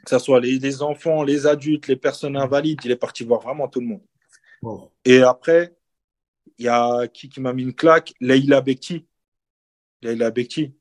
que 0.06 0.10
ce 0.10 0.20
soit 0.20 0.40
les, 0.40 0.82
enfants, 0.84 1.24
les 1.24 1.48
adultes, 1.48 1.88
les 1.88 1.96
personnes 1.96 2.38
invalides. 2.38 2.82
Il 2.84 2.92
est 2.92 2.98
parti 2.98 3.24
voir 3.24 3.42
vraiment 3.42 3.68
tout 3.68 3.80
le 3.80 3.88
monde. 3.88 4.84
Et 5.06 5.22
après, 5.24 5.76
il 6.60 6.66
y 6.66 6.70
a 6.70 7.08
qui 7.08 7.30
qui 7.30 7.40
m'a 7.40 7.54
mis 7.54 7.64
une 7.64 7.74
claque? 7.74 8.14
Leila 8.20 8.62
Bekti. 8.62 9.08
Leila 10.04 10.30
Bekti. 10.30 10.74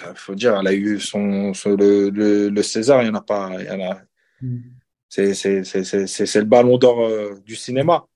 Il 0.00 0.16
faut 0.16 0.34
dire, 0.34 0.58
elle 0.58 0.66
a 0.66 0.74
eu 0.74 0.98
son, 0.98 1.52
le, 1.66 2.10
le, 2.48 2.62
César, 2.62 3.02
il 3.02 3.04
n'y 3.04 3.10
en 3.10 3.18
a 3.18 3.22
pas. 3.22 3.50
Il 3.60 3.66
y 3.66 3.70
en 3.70 3.92
a, 3.92 4.00
mm. 4.40 4.58
c'est, 5.08 5.30
le 5.30 6.44
ballon 6.44 6.78
d'or 6.78 7.04
euh, 7.04 7.34
du 7.44 7.54
cinéma. 7.54 8.06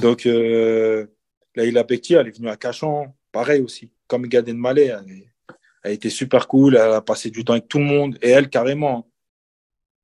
Donc, 0.00 0.26
euh, 0.26 1.06
Leila 1.54 1.84
Bekti, 1.84 2.14
elle 2.14 2.28
est 2.28 2.36
venue 2.36 2.50
à 2.50 2.56
Cachan, 2.56 3.16
pareil 3.32 3.62
aussi 3.62 3.90
comme 4.06 4.26
Gaden 4.26 4.56
Malé, 4.56 4.84
elle, 4.86 5.24
a 5.82 5.90
été 5.90 6.10
super 6.10 6.48
cool, 6.48 6.76
elle 6.76 6.92
a 6.92 7.00
passé 7.00 7.30
du 7.30 7.44
temps 7.44 7.52
avec 7.54 7.68
tout 7.68 7.78
le 7.78 7.84
monde. 7.84 8.18
Et 8.22 8.30
elle, 8.30 8.48
carrément, 8.48 9.08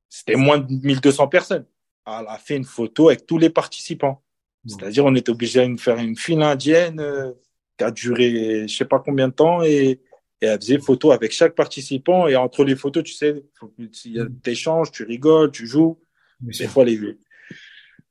c'était 0.08 0.36
moins 0.36 0.58
de 0.58 0.72
1200 0.72 1.28
personnes. 1.28 1.66
Elle 2.06 2.26
a 2.28 2.38
fait 2.38 2.56
une 2.56 2.64
photo 2.64 3.08
avec 3.08 3.26
tous 3.26 3.38
les 3.38 3.50
participants. 3.50 4.22
C'est-à-dire, 4.66 5.04
on 5.04 5.14
était 5.16 5.30
obligé 5.30 5.66
de 5.66 5.80
faire 5.80 5.98
une 5.98 6.16
file 6.16 6.42
indienne 6.42 7.00
euh, 7.00 7.32
qui 7.76 7.84
a 7.84 7.90
duré 7.90 8.68
je 8.68 8.76
sais 8.76 8.84
pas 8.84 9.00
combien 9.00 9.26
de 9.26 9.32
temps 9.32 9.62
et, 9.62 10.00
et 10.42 10.46
elle 10.46 10.60
faisait 10.60 10.78
photo 10.78 11.12
avec 11.12 11.30
chaque 11.30 11.54
participant. 11.54 12.26
Et 12.26 12.34
entre 12.34 12.64
les 12.64 12.74
photos, 12.74 13.04
tu 13.04 13.14
sais, 13.14 13.44
il 13.78 14.12
y 14.12 14.20
a 14.20 14.24
des 14.24 14.50
échanges, 14.50 14.90
tu 14.90 15.04
rigoles, 15.04 15.52
tu 15.52 15.68
joues. 15.68 16.00
Des 16.40 16.66
fois, 16.66 16.84
les 16.84 16.98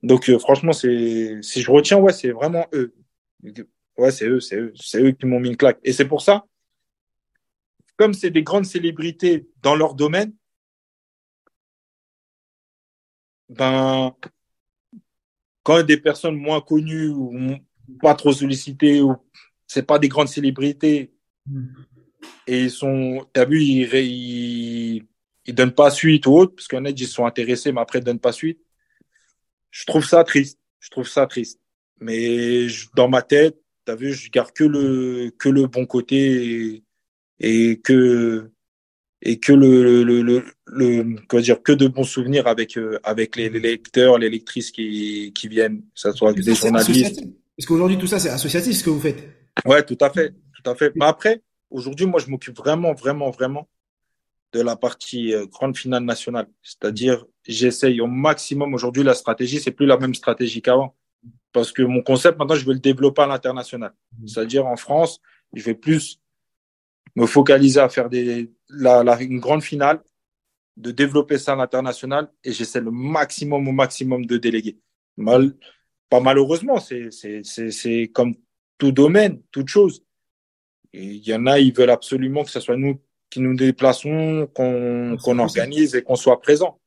Donc, 0.02 0.30
euh, 0.30 0.40
franchement, 0.40 0.72
c'est, 0.72 1.40
si 1.42 1.62
je 1.62 1.70
retiens, 1.70 1.98
ouais, 1.98 2.14
c'est 2.14 2.32
vraiment 2.32 2.66
eux. 2.74 2.96
Ouais, 3.98 4.12
c'est 4.12 4.28
eux, 4.28 4.40
c'est 4.40 4.56
eux, 4.56 4.72
c'est 4.76 5.04
eux 5.04 5.12
qui 5.12 5.26
m'ont 5.26 5.42
mis 5.42 5.50
une 5.50 5.58
claque. 5.58 5.80
Et 5.84 5.92
c'est 5.92 6.06
pour 6.06 6.22
ça, 6.22 6.46
comme 7.98 8.14
c'est 8.14 8.32
des 8.32 8.44
grandes 8.44 8.66
célébrités 8.66 9.50
dans 9.62 9.76
leur 9.76 9.94
domaine, 9.94 10.34
ben, 13.50 14.16
quand 15.64 15.84
des 15.84 15.98
personnes 15.98 16.36
moins 16.36 16.62
connues 16.62 17.10
ou 17.10 17.58
pas 18.02 18.16
trop 18.16 18.32
sollicitées, 18.32 19.02
ou 19.02 19.16
c'est 19.68 19.84
pas 19.84 20.00
des 20.00 20.08
grandes 20.08 20.30
célébrités. 20.30 21.14
Mm. 21.46 21.68
Et 22.52 22.64
ils 22.64 22.70
sont, 22.70 23.26
t'as 23.32 23.46
vu, 23.46 23.62
ils, 23.64 23.96
ils, 23.96 25.04
ils, 25.46 25.56
donnent 25.56 25.72
pas 25.72 25.90
suite 25.90 26.28
ou 26.28 26.34
autre, 26.34 26.54
parce 26.54 26.68
qu'en 26.68 26.82
net, 26.82 27.00
ils 27.00 27.08
sont 27.08 27.26
intéressés, 27.26 27.72
mais 27.72 27.80
après, 27.80 28.00
ils 28.00 28.04
donnent 28.04 28.20
pas 28.20 28.34
suite. 28.34 28.60
Je 29.70 29.86
trouve 29.86 30.06
ça 30.06 30.22
triste. 30.26 30.60
Je 30.82 30.90
trouve 30.90 31.08
ça 31.08 31.26
triste. 31.28 31.62
Mais 32.02 32.68
dans 32.94 33.08
ma 33.08 33.22
tête, 33.22 33.58
t'as 33.86 33.96
vu, 33.96 34.12
je 34.12 34.30
garde 34.30 34.52
que 34.52 34.66
le, 34.66 35.32
que 35.40 35.48
le 35.48 35.68
bon 35.68 35.86
côté 35.86 36.82
et, 37.40 37.70
et 37.70 37.80
que, 37.80 38.52
et 39.22 39.40
que 39.40 39.54
le, 39.54 40.04
le, 40.04 40.22
le, 40.22 40.44
le 40.66 41.16
comment 41.30 41.42
dire 41.42 41.64
que 41.64 41.72
de 41.72 41.88
bons 41.88 42.04
souvenirs 42.04 42.48
avec 42.48 42.76
euh, 42.78 43.00
avec 43.04 43.38
les, 43.38 43.48
les, 43.48 43.62
lecteurs, 43.62 44.18
les 44.18 44.30
lectrices 44.30 44.72
qui 44.72 45.32
qui 45.34 45.48
viennent, 45.48 45.80
que 45.80 45.86
ce 45.96 46.12
soit 46.12 46.34
des 46.34 46.54
journalistes. 46.54 47.22
Est-ce 47.58 47.68
qu'aujourd'hui 47.68 47.98
tout 47.98 48.08
ça 48.08 48.20
c'est 48.20 48.30
associatif 48.30 48.76
ce 48.76 48.84
que 48.84 48.90
vous 48.90 49.00
faites? 49.00 49.24
Ouais, 49.64 49.84
tout 49.84 49.98
à 50.02 50.10
fait, 50.10 50.32
tout 50.32 50.70
à 50.70 50.76
fait. 50.76 50.92
Mais 50.96 51.06
après, 51.06 51.42
aujourd'hui, 51.72 52.06
moi, 52.06 52.20
je 52.20 52.30
m'occupe 52.30 52.58
vraiment, 52.58 52.94
vraiment, 52.94 53.32
vraiment 53.32 53.68
de 54.54 54.62
la 54.62 54.76
partie 54.76 55.34
euh, 55.34 55.46
grande 55.46 55.78
finale 55.78 56.04
nationale. 56.04 56.48
C'est-à-dire, 56.62 57.26
j'essaye 57.48 58.02
au 58.02 58.08
maximum. 58.08 58.74
Aujourd'hui, 58.74 59.04
la 59.04 59.14
stratégie, 59.14 59.60
c'est 59.60 59.72
plus 59.72 59.86
la 59.86 59.98
même 59.98 60.14
stratégie 60.14 60.62
qu'avant. 60.62 60.96
Parce 61.54 61.72
que 61.72 61.82
mon 61.82 62.02
concept, 62.02 62.38
maintenant, 62.38 62.56
je 62.56 62.66
veux 62.66 62.74
le 62.74 62.80
développer 62.80 63.22
à 63.24 63.28
l'international. 63.28 63.94
Mmh. 64.20 64.28
C'est-à-dire, 64.28 64.68
en 64.68 64.76
France, 64.76 65.22
je 65.54 65.64
vais 65.64 65.76
plus 65.76 66.20
me 67.16 67.26
focaliser 67.26 67.80
à 67.80 67.90
faire 67.90 68.10
des, 68.10 68.52
la, 68.70 69.04
la, 69.04 69.22
une 69.22 69.40
grande 69.40 69.64
finale, 69.64 70.02
de 70.78 70.92
développer 70.92 71.38
ça 71.38 71.54
à 71.54 71.56
l'international 71.56 72.32
et 72.44 72.54
j'essaie 72.54 72.80
le 72.80 72.92
maximum 72.92 73.68
au 73.68 73.72
maximum 73.72 74.26
de 74.26 74.38
déléguer. 74.38 74.80
Mal, 75.18 75.54
pas 76.10 76.22
malheureusement, 76.22 76.80
c'est 76.80 78.12
comme 78.14 78.36
tout 78.78 78.92
domaine, 78.92 79.42
toute 79.52 79.68
chose. 79.68 80.04
Il 80.94 81.28
y 81.28 81.34
en 81.34 81.46
a, 81.48 81.60
ils 81.60 81.74
veulent 81.74 81.90
absolument 81.90 82.44
que 82.44 82.50
ce 82.50 82.60
soit 82.60 82.78
nous 82.78 83.00
qui 83.30 83.40
nous 83.40 83.56
déplaçons, 83.56 84.50
qu'on 84.54 85.40
organise 85.40 85.96
et 85.96 86.04
qu'on 86.04 86.16
soit 86.16 86.42
présent. 86.42 86.80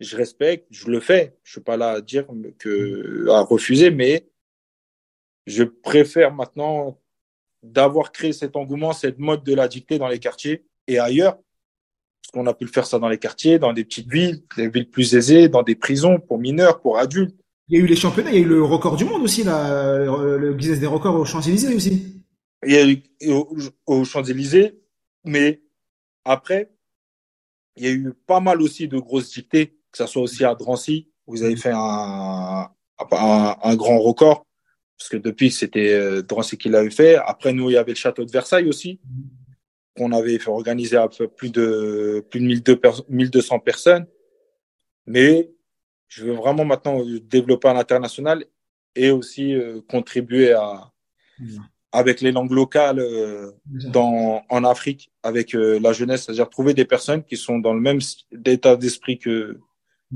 Je 0.00 0.16
respecte, 0.16 0.66
je 0.70 0.90
le 0.90 0.98
fais. 0.98 1.36
Je 1.44 1.52
suis 1.52 1.60
pas 1.60 1.76
là 1.76 1.90
à 1.90 2.00
dire 2.00 2.26
que 2.58 3.28
à 3.28 3.42
refuser, 3.42 3.90
mais 3.90 4.26
je 5.46 5.62
préfère 5.62 6.34
maintenant 6.34 6.98
d'avoir 7.62 8.10
créé 8.10 8.32
cet 8.32 8.56
engouement, 8.56 8.92
cette 8.92 9.20
mode 9.20 9.44
de 9.44 9.54
la 9.54 9.68
dictée 9.68 9.98
dans 9.98 10.08
les 10.08 10.18
quartiers 10.18 10.64
et 10.88 10.98
ailleurs. 10.98 11.36
Parce 11.36 12.32
qu'on 12.32 12.46
a 12.48 12.54
pu 12.54 12.64
le 12.64 12.70
faire 12.72 12.86
ça 12.86 12.98
dans 12.98 13.08
les 13.08 13.18
quartiers, 13.18 13.60
dans 13.60 13.72
des 13.72 13.84
petites 13.84 14.10
villes, 14.10 14.42
des 14.56 14.68
villes 14.68 14.90
plus 14.90 15.14
aisées, 15.14 15.48
dans 15.48 15.62
des 15.62 15.76
prisons 15.76 16.18
pour 16.18 16.38
mineurs, 16.38 16.80
pour 16.80 16.98
adultes. 16.98 17.36
Il 17.68 17.78
y 17.78 17.80
a 17.80 17.84
eu 17.84 17.86
les 17.86 17.96
championnats, 17.96 18.30
il 18.30 18.34
y 18.34 18.38
a 18.38 18.42
eu 18.42 18.48
le 18.48 18.64
record 18.64 18.96
du 18.96 19.04
monde 19.04 19.22
aussi, 19.22 19.44
là, 19.44 19.98
le 20.04 20.52
Guinness 20.54 20.80
des 20.80 20.86
records 20.86 21.14
aux 21.14 21.24
Champs-Élysées 21.24 21.74
aussi. 21.74 22.21
Il 22.64 22.72
y 22.72 22.76
a 22.76 22.88
eu 22.88 23.02
aux 23.86 24.04
Champs-Élysées, 24.04 24.80
mais 25.24 25.62
après, 26.24 26.70
il 27.76 27.84
y 27.84 27.88
a 27.88 27.92
eu 27.92 28.12
pas 28.26 28.40
mal 28.40 28.62
aussi 28.62 28.88
de 28.88 28.98
grosses 28.98 29.32
dictées, 29.32 29.68
que 29.90 29.98
ce 29.98 30.06
soit 30.06 30.22
aussi 30.22 30.44
à 30.44 30.54
Drancy, 30.54 31.10
où 31.26 31.32
vous 31.32 31.42
avez 31.42 31.56
fait 31.56 31.72
un, 31.72 32.70
un, 32.98 33.56
un 33.62 33.76
grand 33.76 33.98
record 33.98 34.46
parce 35.02 35.08
que 35.08 35.16
depuis 35.16 35.50
c'était 35.50 35.94
euh, 35.94 36.22
Drancy 36.22 36.56
qui 36.56 36.68
l'avait 36.68 36.90
fait. 36.90 37.16
Après 37.16 37.52
nous, 37.52 37.70
il 37.70 37.72
y 37.72 37.76
avait 37.76 37.90
le 37.90 37.96
château 37.96 38.24
de 38.24 38.30
Versailles 38.30 38.68
aussi, 38.68 39.00
qu'on 39.96 40.12
avait 40.12 40.38
fait 40.38 40.48
organiser 40.48 40.96
à 40.96 41.08
plus 41.08 41.50
de 41.50 42.24
plus 42.30 42.38
de 42.38 42.78
1200 43.08 43.58
personnes. 43.58 44.06
Mais 45.06 45.50
je 46.06 46.24
veux 46.24 46.34
vraiment 46.34 46.64
maintenant 46.64 47.02
développer 47.22 47.66
à 47.66 47.74
l'international 47.74 48.44
et 48.94 49.10
aussi 49.10 49.54
euh, 49.54 49.80
contribuer 49.88 50.52
à 50.52 50.92
avec 51.92 52.20
les 52.20 52.32
langues 52.32 52.52
locales 52.52 52.98
euh, 52.98 53.50
dans 53.66 54.42
en 54.48 54.64
Afrique 54.64 55.12
avec 55.22 55.52
la 55.52 55.92
jeunesse, 55.92 56.24
c'est-à-dire 56.24 56.48
trouver 56.48 56.74
des 56.74 56.84
personnes 56.84 57.22
qui 57.22 57.36
sont 57.36 57.58
dans 57.58 57.74
le 57.74 57.80
même 57.80 58.00
état 58.46 58.76
d'esprit 58.76 59.18
que 59.18 59.58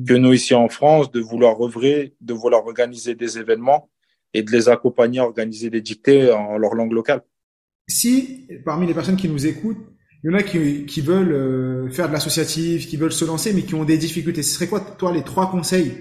que 0.07 0.13
nous 0.13 0.33
ici 0.33 0.55
en 0.55 0.69
France, 0.69 1.11
de 1.11 1.21
vouloir 1.21 1.63
œuvrer, 1.63 2.15
de 2.21 2.35
vouloir 2.35 2.67
organiser 2.67 3.15
des 3.15 3.39
événements 3.39 3.89
et 4.35 4.43
de 4.43 4.51
les 4.53 4.69
accompagner 4.69 5.21
à 5.21 5.25
organiser 5.25 5.71
des 5.71 5.81
dictées 5.81 6.31
en 6.33 6.59
leur 6.59 6.75
langue 6.75 6.93
locale. 6.93 7.23
Si 7.89 8.49
parmi 8.65 8.87
les 8.87 8.95
personnes 8.95 9.17
qui 9.17 9.29
nous 9.29 9.47
écoutent, 9.47 9.79
il 10.23 10.31
y 10.31 10.35
en 10.35 10.39
a 10.39 10.43
qui, 10.43 10.87
qui 10.87 11.01
veulent 11.01 11.33
euh, 11.33 11.91
faire 11.91 12.09
de 12.09 12.13
l'associatif, 12.13 12.89
qui 12.89 12.97
veulent 12.97 13.13
se 13.13 13.25
lancer, 13.25 13.53
mais 13.53 13.63
qui 13.63 13.75
ont 13.75 13.85
des 13.85 13.97
difficultés, 13.97 14.43
ce 14.43 14.55
serait 14.55 14.67
quoi, 14.67 14.81
toi, 14.81 15.13
les 15.13 15.23
trois 15.23 15.51
conseils 15.51 15.93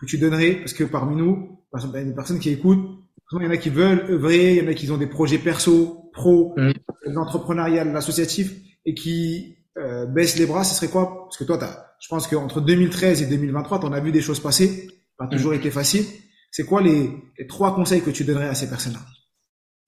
que 0.00 0.06
tu 0.06 0.16
donnerais? 0.18 0.56
Parce 0.56 0.72
que 0.72 0.84
parmi 0.84 1.16
nous, 1.16 1.58
par 1.70 1.80
exemple, 1.80 1.96
il 1.96 2.00
y 2.00 2.02
a 2.02 2.08
des 2.08 2.14
personnes 2.14 2.38
qui 2.38 2.50
écoutent, 2.50 2.88
il 3.32 3.44
y 3.44 3.46
en 3.46 3.50
a 3.50 3.56
qui 3.56 3.68
veulent 3.68 4.06
œuvrer, 4.10 4.54
il 4.54 4.64
y 4.64 4.66
en 4.66 4.70
a 4.70 4.74
qui 4.74 4.90
ont 4.90 4.96
des 4.96 5.06
projets 5.06 5.38
perso, 5.38 6.10
pro, 6.12 6.54
mmh. 6.56 6.72
l'entrepreneuriat, 7.04 7.84
l'associatif, 7.84 8.52
et 8.86 8.94
qui 8.94 9.58
euh, 9.76 10.06
baissent 10.06 10.38
les 10.38 10.46
bras, 10.46 10.64
ce 10.64 10.74
serait 10.74 10.88
quoi? 10.88 11.24
Parce 11.24 11.36
que 11.36 11.44
toi, 11.44 11.62
as, 11.62 11.96
je 12.00 12.08
pense 12.08 12.26
qu'entre 12.26 12.60
2013 12.60 13.22
et 13.22 13.26
2023, 13.26 13.80
tu 13.80 13.86
en 13.86 13.92
as 13.92 14.00
vu 14.00 14.12
des 14.12 14.22
choses 14.22 14.40
passer, 14.40 14.88
pas 15.16 15.26
toujours 15.26 15.52
mmh. 15.52 15.56
été 15.56 15.70
facile. 15.70 16.04
C'est 16.50 16.64
quoi 16.64 16.80
les, 16.80 17.10
trois 17.48 17.74
conseils 17.74 18.02
que 18.02 18.10
tu 18.10 18.24
donnerais 18.24 18.48
à 18.48 18.54
ces 18.54 18.68
personnes-là? 18.68 19.00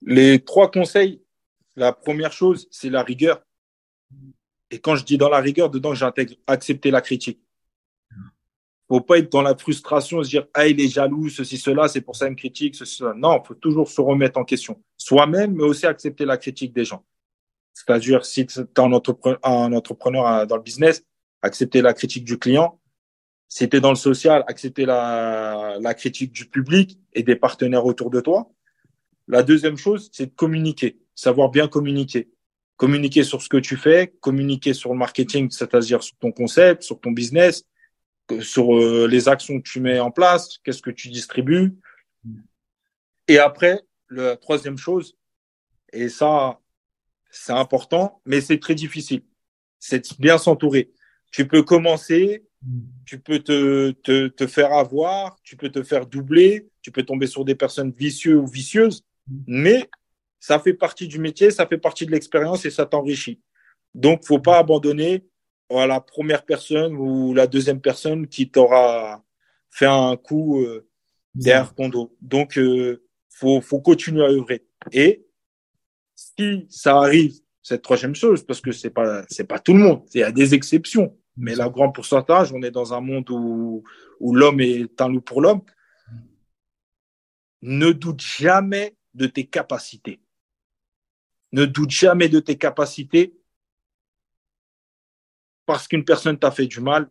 Les 0.03 0.43
trois 0.43 0.69
conseils, 0.69 1.23
la 1.75 1.93
première 1.93 2.31
chose, 2.31 2.67
c'est 2.71 2.89
la 2.89 3.01
rigueur. 3.03 3.43
Et 4.69 4.79
quand 4.79 4.95
je 4.95 5.03
dis 5.03 5.17
dans 5.17 5.29
la 5.29 5.39
rigueur, 5.39 5.69
dedans, 5.69 5.93
j'intègre 5.93 6.35
accepter 6.47 6.91
la 6.91 7.01
critique. 7.01 7.41
Faut 8.91 8.99
pas 8.99 9.19
être 9.19 9.31
dans 9.31 9.41
la 9.41 9.55
frustration, 9.55 10.21
se 10.21 10.27
dire 10.27 10.47
ah 10.53 10.67
il 10.67 10.81
est 10.81 10.89
jaloux, 10.89 11.29
ceci 11.29 11.57
cela, 11.57 11.87
c'est 11.87 12.01
pour 12.01 12.17
ça 12.17 12.27
une 12.27 12.35
critique, 12.35 12.75
ceci 12.75 12.97
cela. 12.97 13.13
Non, 13.15 13.41
faut 13.41 13.53
toujours 13.53 13.89
se 13.89 14.01
remettre 14.01 14.37
en 14.37 14.43
question, 14.43 14.83
soi-même, 14.97 15.55
mais 15.55 15.63
aussi 15.63 15.85
accepter 15.85 16.25
la 16.25 16.35
critique 16.35 16.73
des 16.73 16.83
gens. 16.83 17.05
C'est-à-dire 17.73 18.25
si 18.25 18.45
tu 18.45 18.59
es 18.59 18.79
un 18.81 18.91
entrepreneur, 18.91 19.39
entrepreneur 19.43 20.45
dans 20.45 20.57
le 20.57 20.61
business, 20.61 21.05
accepter 21.41 21.81
la 21.81 21.93
critique 21.93 22.25
du 22.25 22.37
client, 22.37 22.81
si 23.47 23.69
tu 23.69 23.79
dans 23.79 23.91
le 23.91 23.95
social, 23.95 24.43
accepter 24.49 24.85
la 24.85 25.93
critique 25.97 26.33
du 26.33 26.49
public 26.49 26.99
et 27.13 27.23
des 27.23 27.37
partenaires 27.37 27.85
autour 27.85 28.09
de 28.09 28.19
toi. 28.19 28.51
La 29.29 29.41
deuxième 29.41 29.77
chose, 29.77 30.09
c'est 30.11 30.25
de 30.25 30.35
communiquer, 30.35 30.99
savoir 31.15 31.49
bien 31.49 31.69
communiquer. 31.69 32.29
Communiquer 32.75 33.23
sur 33.23 33.41
ce 33.41 33.47
que 33.47 33.55
tu 33.55 33.77
fais, 33.77 34.13
communiquer 34.19 34.73
sur 34.73 34.91
le 34.91 34.97
marketing, 34.97 35.49
c'est-à-dire 35.49 36.03
sur 36.03 36.17
ton 36.17 36.33
concept, 36.33 36.83
sur 36.83 36.99
ton 36.99 37.11
business, 37.11 37.63
sur 38.39 38.75
euh, 38.75 39.07
les 39.07 39.27
actions 39.27 39.59
que 39.59 39.67
tu 39.67 39.79
mets 39.79 39.99
en 39.99 40.11
place, 40.11 40.57
qu'est-ce 40.63 40.81
que 40.81 40.91
tu 40.91 41.09
distribues. 41.09 41.75
Et 43.27 43.37
après, 43.37 43.81
la 44.09 44.37
troisième 44.37 44.77
chose, 44.77 45.17
et 45.93 46.09
ça, 46.09 46.59
c'est 47.29 47.53
important, 47.53 48.21
mais 48.25 48.41
c'est 48.41 48.59
très 48.59 48.75
difficile, 48.75 49.23
c'est 49.79 50.19
bien 50.19 50.37
s'entourer. 50.37 50.91
Tu 51.31 51.47
peux 51.47 51.63
commencer, 51.63 52.45
tu 53.05 53.19
peux 53.19 53.39
te, 53.39 53.91
te, 53.91 54.27
te, 54.27 54.47
faire 54.47 54.73
avoir, 54.73 55.39
tu 55.43 55.55
peux 55.55 55.69
te 55.69 55.83
faire 55.83 56.05
doubler, 56.05 56.69
tu 56.81 56.91
peux 56.91 57.03
tomber 57.03 57.27
sur 57.27 57.45
des 57.45 57.55
personnes 57.55 57.91
vicieuses 57.91 58.37
ou 58.37 58.47
vicieuses, 58.47 59.03
mais 59.47 59.89
ça 60.39 60.59
fait 60.59 60.73
partie 60.73 61.07
du 61.07 61.19
métier, 61.19 61.51
ça 61.51 61.67
fait 61.67 61.77
partie 61.77 62.05
de 62.05 62.11
l'expérience 62.11 62.65
et 62.65 62.71
ça 62.71 62.85
t'enrichit. 62.85 63.39
Donc, 63.93 64.25
faut 64.25 64.39
pas 64.39 64.57
abandonner 64.57 65.25
à 65.79 65.87
la 65.87 66.01
première 66.01 66.45
personne 66.45 66.95
ou 66.95 67.33
la 67.33 67.47
deuxième 67.47 67.81
personne 67.81 68.27
qui 68.27 68.49
t'aura 68.49 69.23
fait 69.69 69.85
un 69.85 70.17
coup 70.17 70.61
euh, 70.61 70.87
derrière 71.33 71.73
ton 71.73 71.89
dos. 71.89 72.15
Donc, 72.21 72.57
euh, 72.57 73.03
faut, 73.29 73.61
faut 73.61 73.79
continuer 73.79 74.23
à 74.23 74.29
œuvrer. 74.29 74.65
Et 74.91 75.25
si 76.15 76.67
ça 76.69 76.97
arrive, 76.97 77.33
cette 77.61 77.83
troisième 77.83 78.15
chose, 78.15 78.43
parce 78.43 78.59
que 78.59 78.71
c'est 78.71 78.89
pas, 78.89 79.23
c'est 79.29 79.47
pas 79.47 79.59
tout 79.59 79.73
le 79.73 79.79
monde, 79.79 80.03
il 80.13 80.21
y 80.21 80.23
a 80.23 80.31
des 80.31 80.53
exceptions. 80.53 81.17
Mais 81.37 81.55
la 81.55 81.69
grand 81.69 81.91
pourcentage, 81.91 82.51
on 82.51 82.61
est 82.61 82.71
dans 82.71 82.93
un 82.93 83.01
monde 83.01 83.29
où, 83.29 83.83
où 84.19 84.35
l'homme 84.35 84.59
est 84.59 84.99
un 84.99 85.07
loup 85.07 85.21
pour 85.21 85.41
l'homme. 85.41 85.61
Ne 87.61 87.91
doute 87.91 88.21
jamais 88.21 88.95
de 89.13 89.27
tes 89.27 89.45
capacités. 89.45 90.19
Ne 91.51 91.65
doute 91.65 91.91
jamais 91.91 92.29
de 92.29 92.39
tes 92.39 92.57
capacités 92.57 93.33
parce 95.65 95.87
qu'une 95.87 96.05
personne 96.05 96.37
t'a 96.37 96.51
fait 96.51 96.67
du 96.67 96.81
mal 96.81 97.09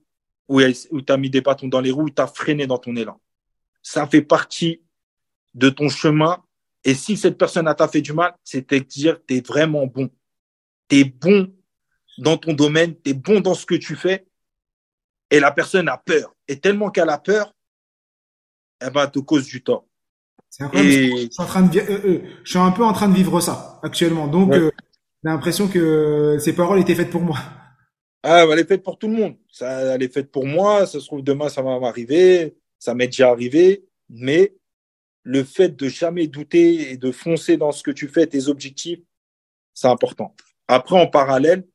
ou, 0.49 0.61
ou 0.91 1.01
t'a 1.03 1.17
mis 1.17 1.31
des 1.31 1.41
bâtons 1.41 1.69
dans 1.69 1.81
les 1.81 1.91
roues 1.91 2.05
ou 2.05 2.11
t'a 2.11 2.27
freiné 2.27 2.67
dans 2.67 2.79
ton 2.79 2.97
élan. 2.97 3.21
Ça 3.83 4.07
fait 4.07 4.23
partie 4.23 4.83
de 5.55 5.71
ton 5.71 5.89
chemin. 5.89 6.43
Et 6.85 6.95
si 6.95 7.17
cette 7.17 7.39
personne 7.39 7.73
t'a 7.77 7.89
fait 7.89 8.01
du 8.01 8.13
mal, 8.13 8.35
c'est 8.45 8.73
dire 8.85 9.19
que 9.19 9.25
tu 9.29 9.37
es 9.37 9.41
vraiment 9.41 9.87
bon. 9.87 10.11
Tu 10.89 11.01
es 11.01 11.05
bon 11.05 11.53
dans 12.19 12.37
ton 12.37 12.53
domaine, 12.53 12.95
tu 13.03 13.11
es 13.11 13.15
bon 13.15 13.41
dans 13.41 13.55
ce 13.55 13.67
que 13.67 13.75
tu 13.75 13.97
fais, 13.97 14.27
et 15.31 15.41
la 15.41 15.53
personne 15.53 15.89
a 15.89 15.97
peur. 15.97 16.35
Et 16.49 16.59
tellement 16.59 16.91
qu'elle 16.91 17.09
a 17.09 17.19
peur, 17.19 17.55
elle 18.81 18.93
va 18.93 19.07
te 19.07 19.19
cause 19.19 19.47
du 19.47 19.63
tort. 19.63 19.87
Et... 20.75 21.27
Je, 21.27 21.29
suis 21.31 21.31
en 21.39 21.47
train 21.47 21.63
de, 21.63 21.79
euh, 21.79 22.01
euh, 22.05 22.21
je 22.43 22.51
suis 22.51 22.59
un 22.59 22.73
peu 22.73 22.85
en 22.85 22.93
train 22.93 23.09
de 23.09 23.15
vivre 23.15 23.41
ça 23.41 23.79
actuellement. 23.83 24.27
Donc, 24.27 24.53
euh, 24.53 24.71
j'ai 25.23 25.31
l'impression 25.31 25.69
que 25.69 26.39
ces 26.41 26.55
paroles 26.55 26.81
étaient 26.81 26.95
faites 26.95 27.11
pour 27.11 27.23
moi. 27.23 27.39
Ah, 28.23 28.45
elle 28.51 28.59
est 28.59 28.69
faite 28.69 28.83
pour 28.83 28.99
tout 28.99 29.09
le 29.09 29.15
monde. 29.15 29.37
Ça, 29.51 29.95
elle 29.95 30.03
est 30.03 30.13
faite 30.13 30.31
pour 30.31 30.47
moi. 30.47 30.87
Ça 30.87 31.01
se 31.01 31.07
trouve 31.07 31.23
demain, 31.23 31.49
ça 31.49 31.63
va 31.63 31.79
m'arriver. 31.79 32.57
Ça 32.79 32.95
m'est 32.95 33.07
déjà 33.07 33.31
arrivé. 33.31 33.85
Mais 34.09 34.55
le 35.23 35.45
fait 35.45 35.71
de 35.77 35.89
jamais 35.89 36.27
douter 36.27 36.93
et 36.93 36.97
de 36.97 37.13
foncer 37.13 37.57
dans 37.57 37.73
ce 37.73 37.83
que 37.83 37.91
tu 37.91 38.09
fais, 38.09 38.27
tes 38.27 38.49
objectifs, 38.49 39.01
c'est 39.75 39.89
important. 39.89 40.35
Après, 40.69 41.01
en 41.01 41.07
parallèle, 41.07 41.67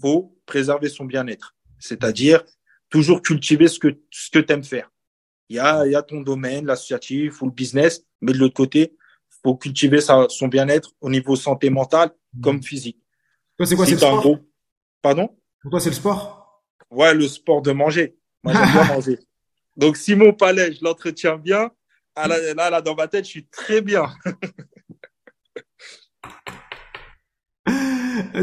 faut 0.00 0.36
préserver 0.46 0.88
son 0.88 1.04
bien-être. 1.04 1.56
C'est-à-dire 1.78 2.44
toujours 2.90 3.22
cultiver 3.22 3.68
ce 3.68 3.78
que, 3.78 3.98
ce 4.10 4.30
que 4.30 4.38
tu 4.38 4.52
aimes 4.52 4.64
faire. 4.64 4.90
Il 5.48 5.56
y 5.56 5.58
a, 5.58 5.86
il 5.86 5.92
y 5.92 5.94
a 5.94 6.02
ton 6.02 6.20
domaine, 6.20 6.66
l'associatif 6.66 7.40
ou 7.42 7.46
le 7.46 7.52
business, 7.52 8.04
mais 8.20 8.32
de 8.32 8.38
l'autre 8.38 8.54
côté, 8.54 8.96
faut 9.42 9.56
cultiver 9.56 10.00
sa, 10.00 10.26
son 10.28 10.48
bien-être 10.48 10.92
au 11.00 11.08
niveau 11.08 11.34
santé 11.34 11.70
mentale 11.70 12.12
comme 12.42 12.62
physique. 12.62 12.98
Toi, 13.56 13.66
c'est 13.66 13.76
quoi, 13.76 13.86
c'est 13.86 13.92
le 13.92 13.98
sport? 13.98 14.20
Gros... 14.20 14.38
Pardon? 15.02 15.36
Pour 15.62 15.70
toi, 15.70 15.80
c'est 15.80 15.90
le 15.90 15.96
sport? 15.96 16.62
Ouais, 16.90 17.14
le 17.14 17.28
sport 17.28 17.62
de 17.62 17.72
manger. 17.72 18.16
Moi, 18.42 18.54
j'aime 18.54 18.72
bien 18.72 18.84
manger. 18.94 19.18
Donc, 19.76 19.96
si 19.96 20.14
mon 20.14 20.32
palais, 20.32 20.72
je 20.72 20.82
l'entretiens 20.82 21.36
bien, 21.36 21.70
ah, 22.16 22.28
là, 22.28 22.54
là, 22.54 22.70
là, 22.70 22.82
dans 22.82 22.94
ma 22.94 23.08
tête, 23.08 23.24
je 23.24 23.30
suis 23.30 23.46
très 23.46 23.80
bien. 23.80 24.06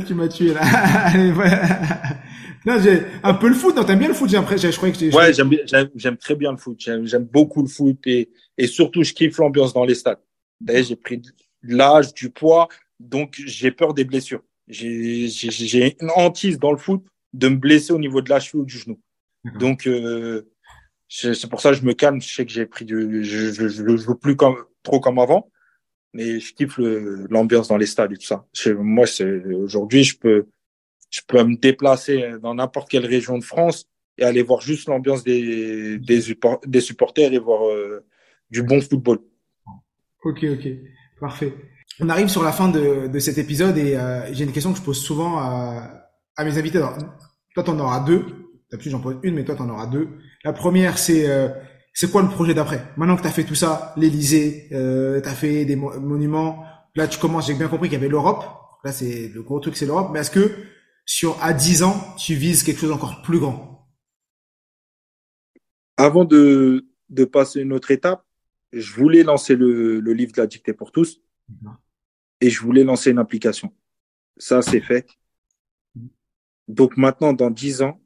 Tu 0.08 0.14
m'as 0.14 0.28
tué 0.28 0.54
là. 0.54 0.62
non, 2.66 2.80
j'ai 2.82 3.04
un 3.24 3.34
peu 3.34 3.50
le 3.50 3.56
foot. 3.56 3.76
Non, 3.76 3.84
t'aimes 3.84 4.00
bien 4.00 4.08
le 4.08 4.14
foot. 4.14 4.30
J'ai 4.30 4.38
l'impression. 4.38 4.72
Je 4.72 4.78
crois 4.78 4.92
que 4.92 5.16
ouais, 5.16 5.34
j'aime 5.34 5.52
j'aime, 5.66 5.90
j'aime 5.96 6.18
très 6.18 6.36
bien 6.36 6.52
le 6.52 6.58
foot. 6.58 6.80
J'aime, 6.80 7.24
beaucoup 7.24 7.62
le 7.62 7.68
foot 7.68 7.98
et, 8.06 8.30
et 8.58 8.68
surtout, 8.68 9.04
je 9.04 9.14
kiffe 9.14 9.38
l'ambiance 9.38 9.74
dans 9.74 9.86
les 9.86 9.96
stades. 9.96 10.20
D'ailleurs, 10.62 10.86
j'ai 10.86 10.96
pris 10.96 11.18
de 11.18 11.30
l'âge, 11.64 12.14
du 12.14 12.30
poids, 12.30 12.68
donc 13.00 13.36
j'ai 13.38 13.72
peur 13.72 13.94
des 13.94 14.06
blessures. 14.06 14.44
J'ai, 14.68 15.96
une 16.02 16.12
hantise 16.16 16.60
dans 16.60 16.72
le 16.72 16.78
foot 16.78 17.04
de 17.34 17.48
me 17.48 17.56
blesser 17.56 17.94
au 17.94 18.00
niveau 18.00 18.22
de 18.22 18.30
la 18.30 18.40
cheville 18.40 18.62
ou 18.62 18.66
du 18.66 18.78
genou. 18.78 19.00
Donc, 19.60 19.88
euh, 19.88 20.50
c'est 21.08 21.50
pour 21.50 21.62
ça 21.62 21.72
que 21.72 21.78
je 21.78 21.86
me 21.86 21.94
calme. 21.94 22.22
Je 22.22 22.28
sais 22.28 22.46
que 22.46 22.52
j'ai 22.52 22.66
pris 22.66 22.86
du, 22.86 23.24
je, 23.24 23.52
je, 23.54 23.68
je, 23.68 23.98
joue 23.98 24.16
plus 24.16 24.36
comme, 24.36 24.58
trop 24.84 25.00
comme 25.00 25.20
avant, 25.20 25.50
mais 26.14 26.40
je 26.40 26.54
kiffe 26.54 26.78
l'ambiance 26.78 27.70
dans 27.70 27.78
les 27.78 27.86
stades 27.86 28.12
et 28.12 28.18
tout 28.18 28.26
ça. 28.26 28.46
Moi, 28.78 29.08
c'est 29.08 29.46
aujourd'hui, 29.46 30.04
je 30.04 30.18
peux, 30.18 30.48
je 31.10 31.22
peux 31.26 31.42
me 31.44 31.56
déplacer 31.56 32.34
dans 32.42 32.56
n'importe 32.56 32.90
quelle 32.90 33.06
région 33.06 33.38
de 33.38 33.44
France 33.44 33.88
et 34.18 34.24
aller 34.24 34.42
voir 34.42 34.62
juste 34.62 34.88
l'ambiance 34.88 35.24
des, 35.24 36.00
des, 36.00 36.20
des, 36.66 36.82
supporters 36.82 37.34
et 37.34 37.38
voir 37.38 37.68
euh, 37.68 38.04
du 38.50 38.64
bon 38.64 38.82
football. 38.82 39.20
Ok, 40.24 40.44
ok, 40.44 40.68
parfait. 41.20 41.54
On 42.00 42.10
arrive 42.10 42.28
sur 42.28 42.44
la 42.44 42.52
fin 42.52 42.70
de, 42.70 43.08
de 43.08 43.20
cet 43.20 43.38
épisode 43.38 43.78
et 43.78 43.96
euh, 43.96 44.32
j'ai 44.34 44.44
une 44.44 44.52
question 44.52 44.72
que 44.72 44.78
je 44.78 44.84
pose 44.84 45.02
souvent 45.02 45.40
à, 45.40 46.10
à 46.36 46.44
mes 46.44 46.58
invités. 46.58 46.78
Alors, 46.78 46.96
toi, 47.56 47.64
t'en 47.64 47.80
auras 47.80 48.02
deux. 48.02 48.24
D'habitude, 48.72 48.92
j'en 48.92 49.00
pose 49.00 49.18
une, 49.24 49.34
mais 49.34 49.44
toi, 49.44 49.56
t'en 49.56 49.70
auras 49.70 49.88
deux. 49.88 50.10
La 50.44 50.54
première, 50.54 51.00
c'est 51.00 51.28
euh, 51.28 51.50
c'est 51.94 52.12
quoi 52.12 52.22
le 52.22 52.30
projet 52.30 52.54
d'après? 52.54 52.86
Maintenant 52.98 53.16
que 53.16 53.24
tu 53.24 53.28
as 53.28 53.32
fait 53.32 53.44
tout 53.44 53.56
ça, 53.56 53.94
l'Elysée, 53.98 54.68
euh, 54.72 55.20
tu 55.20 55.28
as 55.28 55.34
fait 55.34 55.66
des 55.66 55.76
monuments, 55.76 56.64
là, 56.96 57.08
tu 57.08 57.18
commences, 57.18 57.48
j'ai 57.48 57.56
bien 57.56 57.68
compris 57.68 57.90
qu'il 57.90 57.98
y 57.98 58.02
avait 58.02 58.10
l'Europe. 58.10 58.46
Là, 58.84 58.92
c'est 58.92 59.30
le 59.34 59.42
gros 59.42 59.60
truc, 59.60 59.76
c'est 59.76 59.88
l'Europe. 59.88 60.12
Mais 60.14 60.20
est-ce 60.20 60.30
que 60.30 60.52
sur 61.06 61.42
à 61.42 61.54
10 61.54 61.82
ans, 61.82 62.16
tu 62.18 62.36
vises 62.36 62.62
quelque 62.62 62.80
chose 62.80 62.92
encore 62.92 63.24
plus 63.24 63.40
grand? 63.40 63.90
Avant 65.98 66.26
de, 66.26 66.86
de 67.10 67.26
passer 67.26 67.62
une 67.62 67.74
autre 67.74 67.90
étape, 67.90 68.24
je 68.72 68.94
voulais 68.94 69.24
lancer 69.24 69.56
le, 69.56 70.00
le 70.00 70.14
livre 70.14 70.34
de 70.34 70.42
la 70.42 70.48
dictée 70.48 70.74
pour 70.74 70.92
tous 70.92 71.22
et 72.42 72.50
je 72.50 72.62
voulais 72.62 72.84
lancer 72.84 73.12
une 73.12 73.20
application. 73.20 73.74
Ça, 74.38 74.62
c'est 74.62 74.82
fait. 74.82 75.08
Donc 76.68 76.98
maintenant, 76.98 77.34
dans 77.34 77.50
dix 77.50 77.82
ans, 77.82 78.02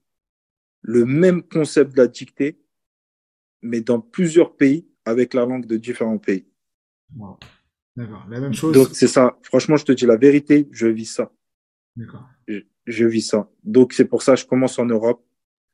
le 0.82 1.06
même 1.06 1.44
concept 1.44 1.94
de 1.94 1.98
la 1.98 2.08
dictée, 2.08 2.60
mais 3.62 3.82
dans 3.82 4.00
plusieurs 4.00 4.56
pays 4.56 4.88
avec 5.06 5.34
la 5.34 5.46
langue 5.46 5.66
de 5.66 5.78
différents 5.78 6.18
pays. 6.18 6.48
D'accord. 7.96 8.26
La 8.30 8.40
même 8.40 8.54
chose. 8.54 8.74
Donc 8.74 8.90
c'est 8.94 9.08
ça. 9.08 9.38
Franchement, 9.44 9.78
je 9.78 9.86
te 9.86 9.92
dis 9.92 10.06
la 10.06 10.16
vérité, 10.16 10.68
je 10.72 10.88
vis 10.88 11.06
ça. 11.06 11.32
D'accord. 11.96 12.28
Je, 12.88 13.06
vis 13.06 13.22
ça. 13.22 13.50
Donc 13.64 13.94
c'est 13.94 14.06
pour 14.06 14.22
ça 14.22 14.34
que 14.34 14.42
je 14.42 14.46
commence 14.46 14.80
en 14.80 14.86
Europe 14.86 15.24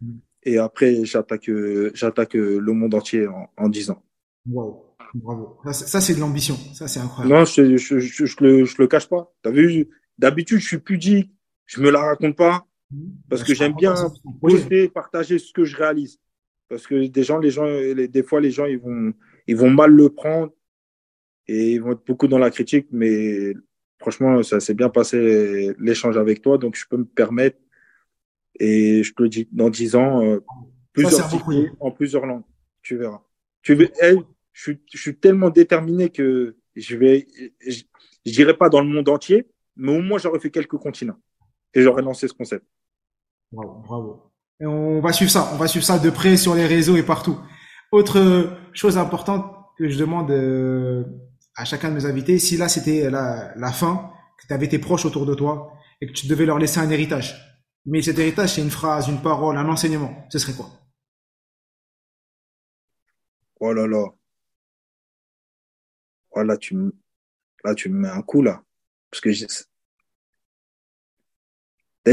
mm. 0.01 0.17
et 0.43 0.57
après 0.57 1.05
j'attaque 1.05 1.50
j'attaque 1.93 2.33
le 2.33 2.74
monde 2.74 2.96
entier 2.96 3.27
en, 3.27 3.50
en 3.55 3.70
10 3.70 3.91
ans. 3.91 4.03
Wow. 4.48 4.86
Bravo. 5.13 5.57
Ça, 5.72 6.01
c'est 6.01 6.15
de 6.15 6.20
l'ambition. 6.20 6.55
Ça, 6.74 6.87
c'est 6.87 7.00
incroyable. 7.00 7.33
Non, 7.33 7.46
je, 7.46 7.77
je, 7.77 8.00
je, 8.00 8.25
je, 8.25 8.35
le, 8.41 8.65
je 8.65 8.75
le 8.79 8.87
cache 8.87 9.07
pas. 9.07 9.33
T'as 9.41 9.51
vu, 9.51 9.87
d'habitude, 10.17 10.59
je 10.59 10.67
suis 10.67 10.77
pudique. 10.79 11.31
Je 11.65 11.81
me 11.81 11.89
la 11.89 12.01
raconte 12.01 12.35
pas. 12.35 12.65
Mm. 12.91 13.09
Parce 13.29 13.43
que 13.43 13.53
j'aime 13.53 13.74
bien 13.74 13.96
poster, 14.41 14.89
partager 14.89 15.39
ce 15.39 15.51
que 15.53 15.63
je 15.65 15.75
réalise. 15.75 16.20
Parce 16.70 16.85
que 16.85 17.07
des 17.07 17.24
gens, 17.24 17.39
les 17.39 17.50
gens, 17.50 17.65
des 17.65 18.24
fois, 18.24 18.41
les 18.41 18.51
gens, 18.51 18.65
ils 18.65 18.79
vont, 18.79 19.13
ils 19.48 19.55
vont 19.55 19.70
mal 19.70 19.91
le 19.91 20.09
prendre 20.09 20.51
et 21.48 21.74
ils 21.74 21.81
vont 21.81 21.93
être 21.93 22.05
beaucoup 22.05 22.27
dans 22.27 22.37
la 22.37 22.50
critique. 22.50 22.87
Mais 22.91 23.53
franchement, 24.00 24.43
ça 24.43 24.59
s'est 24.59 24.74
bien 24.74 24.89
passé 24.89 25.74
l'échange 25.79 26.17
avec 26.17 26.41
toi, 26.41 26.57
donc 26.57 26.75
je 26.75 26.85
peux 26.89 26.98
me 26.98 27.05
permettre. 27.05 27.57
Et 28.59 29.03
je 29.03 29.13
te 29.13 29.24
le 29.24 29.29
dis, 29.29 29.48
dans 29.51 29.70
dix 29.70 29.96
ans, 29.96 30.24
euh, 30.24 30.43
plusieurs 30.91 31.29
en 31.79 31.91
plusieurs 31.91 32.25
langues. 32.25 32.43
Tu 32.81 32.98
verras. 32.98 33.22
Tu 33.61 33.75
veux, 33.75 33.89
je, 34.57 34.63
suis, 34.63 34.81
je 34.91 34.98
suis 34.98 35.15
tellement 35.20 35.51
déterminé 35.51 36.09
que 36.09 36.57
je 36.75 36.98
vais, 36.98 37.27
je, 37.65 37.83
je 38.25 38.31
dirais 38.31 38.57
pas 38.57 38.70
dans 38.70 38.81
le 38.81 38.87
monde 38.87 39.07
entier, 39.07 39.48
mais 39.75 39.96
au 39.96 40.01
moins 40.01 40.17
j'aurais 40.17 40.39
fait 40.39 40.50
quelques 40.50 40.77
continents 40.77 41.20
et 41.75 41.83
j'aurais 41.83 42.01
lancé 42.01 42.27
ce 42.27 42.33
concept. 42.33 42.65
Bravo, 43.51 43.81
bravo. 43.81 44.31
Et 44.59 44.65
on 44.65 45.00
va 45.00 45.13
suivre 45.13 45.29
ça, 45.29 45.51
on 45.53 45.57
va 45.57 45.67
suivre 45.67 45.85
ça 45.85 46.00
de 46.00 46.09
près 46.09 46.37
sur 46.37 46.55
les 46.55 46.65
réseaux 46.65 46.98
et 46.98 47.03
partout. 47.03 47.37
Autre 47.91 48.57
chose 48.74 48.98
importante 48.98 49.46
que 49.77 49.89
je 49.89 50.00
demande 50.00 50.31
euh, 50.31 51.03
à 51.55 51.63
chacun 51.63 51.89
de 51.89 51.93
mes 51.93 52.05
invités, 52.07 52.39
si 52.39 52.57
là 52.57 52.67
c'était 52.67 53.11
la, 53.11 53.53
la 53.55 53.72
fin, 53.72 54.11
que 54.39 54.48
tu 54.48 54.53
avais 54.53 54.67
tes 54.67 54.79
proches 54.79 55.05
autour 55.05 55.27
de 55.27 55.35
toi 55.35 55.72
et 56.01 56.07
que 56.07 56.13
tu 56.13 56.25
devais 56.25 56.48
leur 56.48 56.57
laisser 56.57 56.79
un 56.79 56.89
héritage. 56.89 57.61
Mais 57.85 58.01
cet 58.01 58.17
héritage, 58.17 58.55
c'est 58.55 58.61
une 58.61 58.72
phrase, 58.72 59.07
une 59.07 59.22
parole, 59.22 59.55
un 59.55 59.70
enseignement. 59.70 60.25
Ce 60.29 60.39
serait 60.39 60.53
quoi? 60.53 60.67
Oh 63.59 63.72
là 63.72 63.85
là. 63.85 64.17
Oh 66.39 66.43
là, 66.43 66.55
tu 66.55 66.75
me, 66.75 66.91
là, 67.63 67.73
tu 67.73 67.89
me 67.89 68.00
mets 68.01 68.09
un 68.09 68.21
coup 68.21 68.43
là. 68.43 68.61
Parce 69.09 69.21
que 69.21 69.29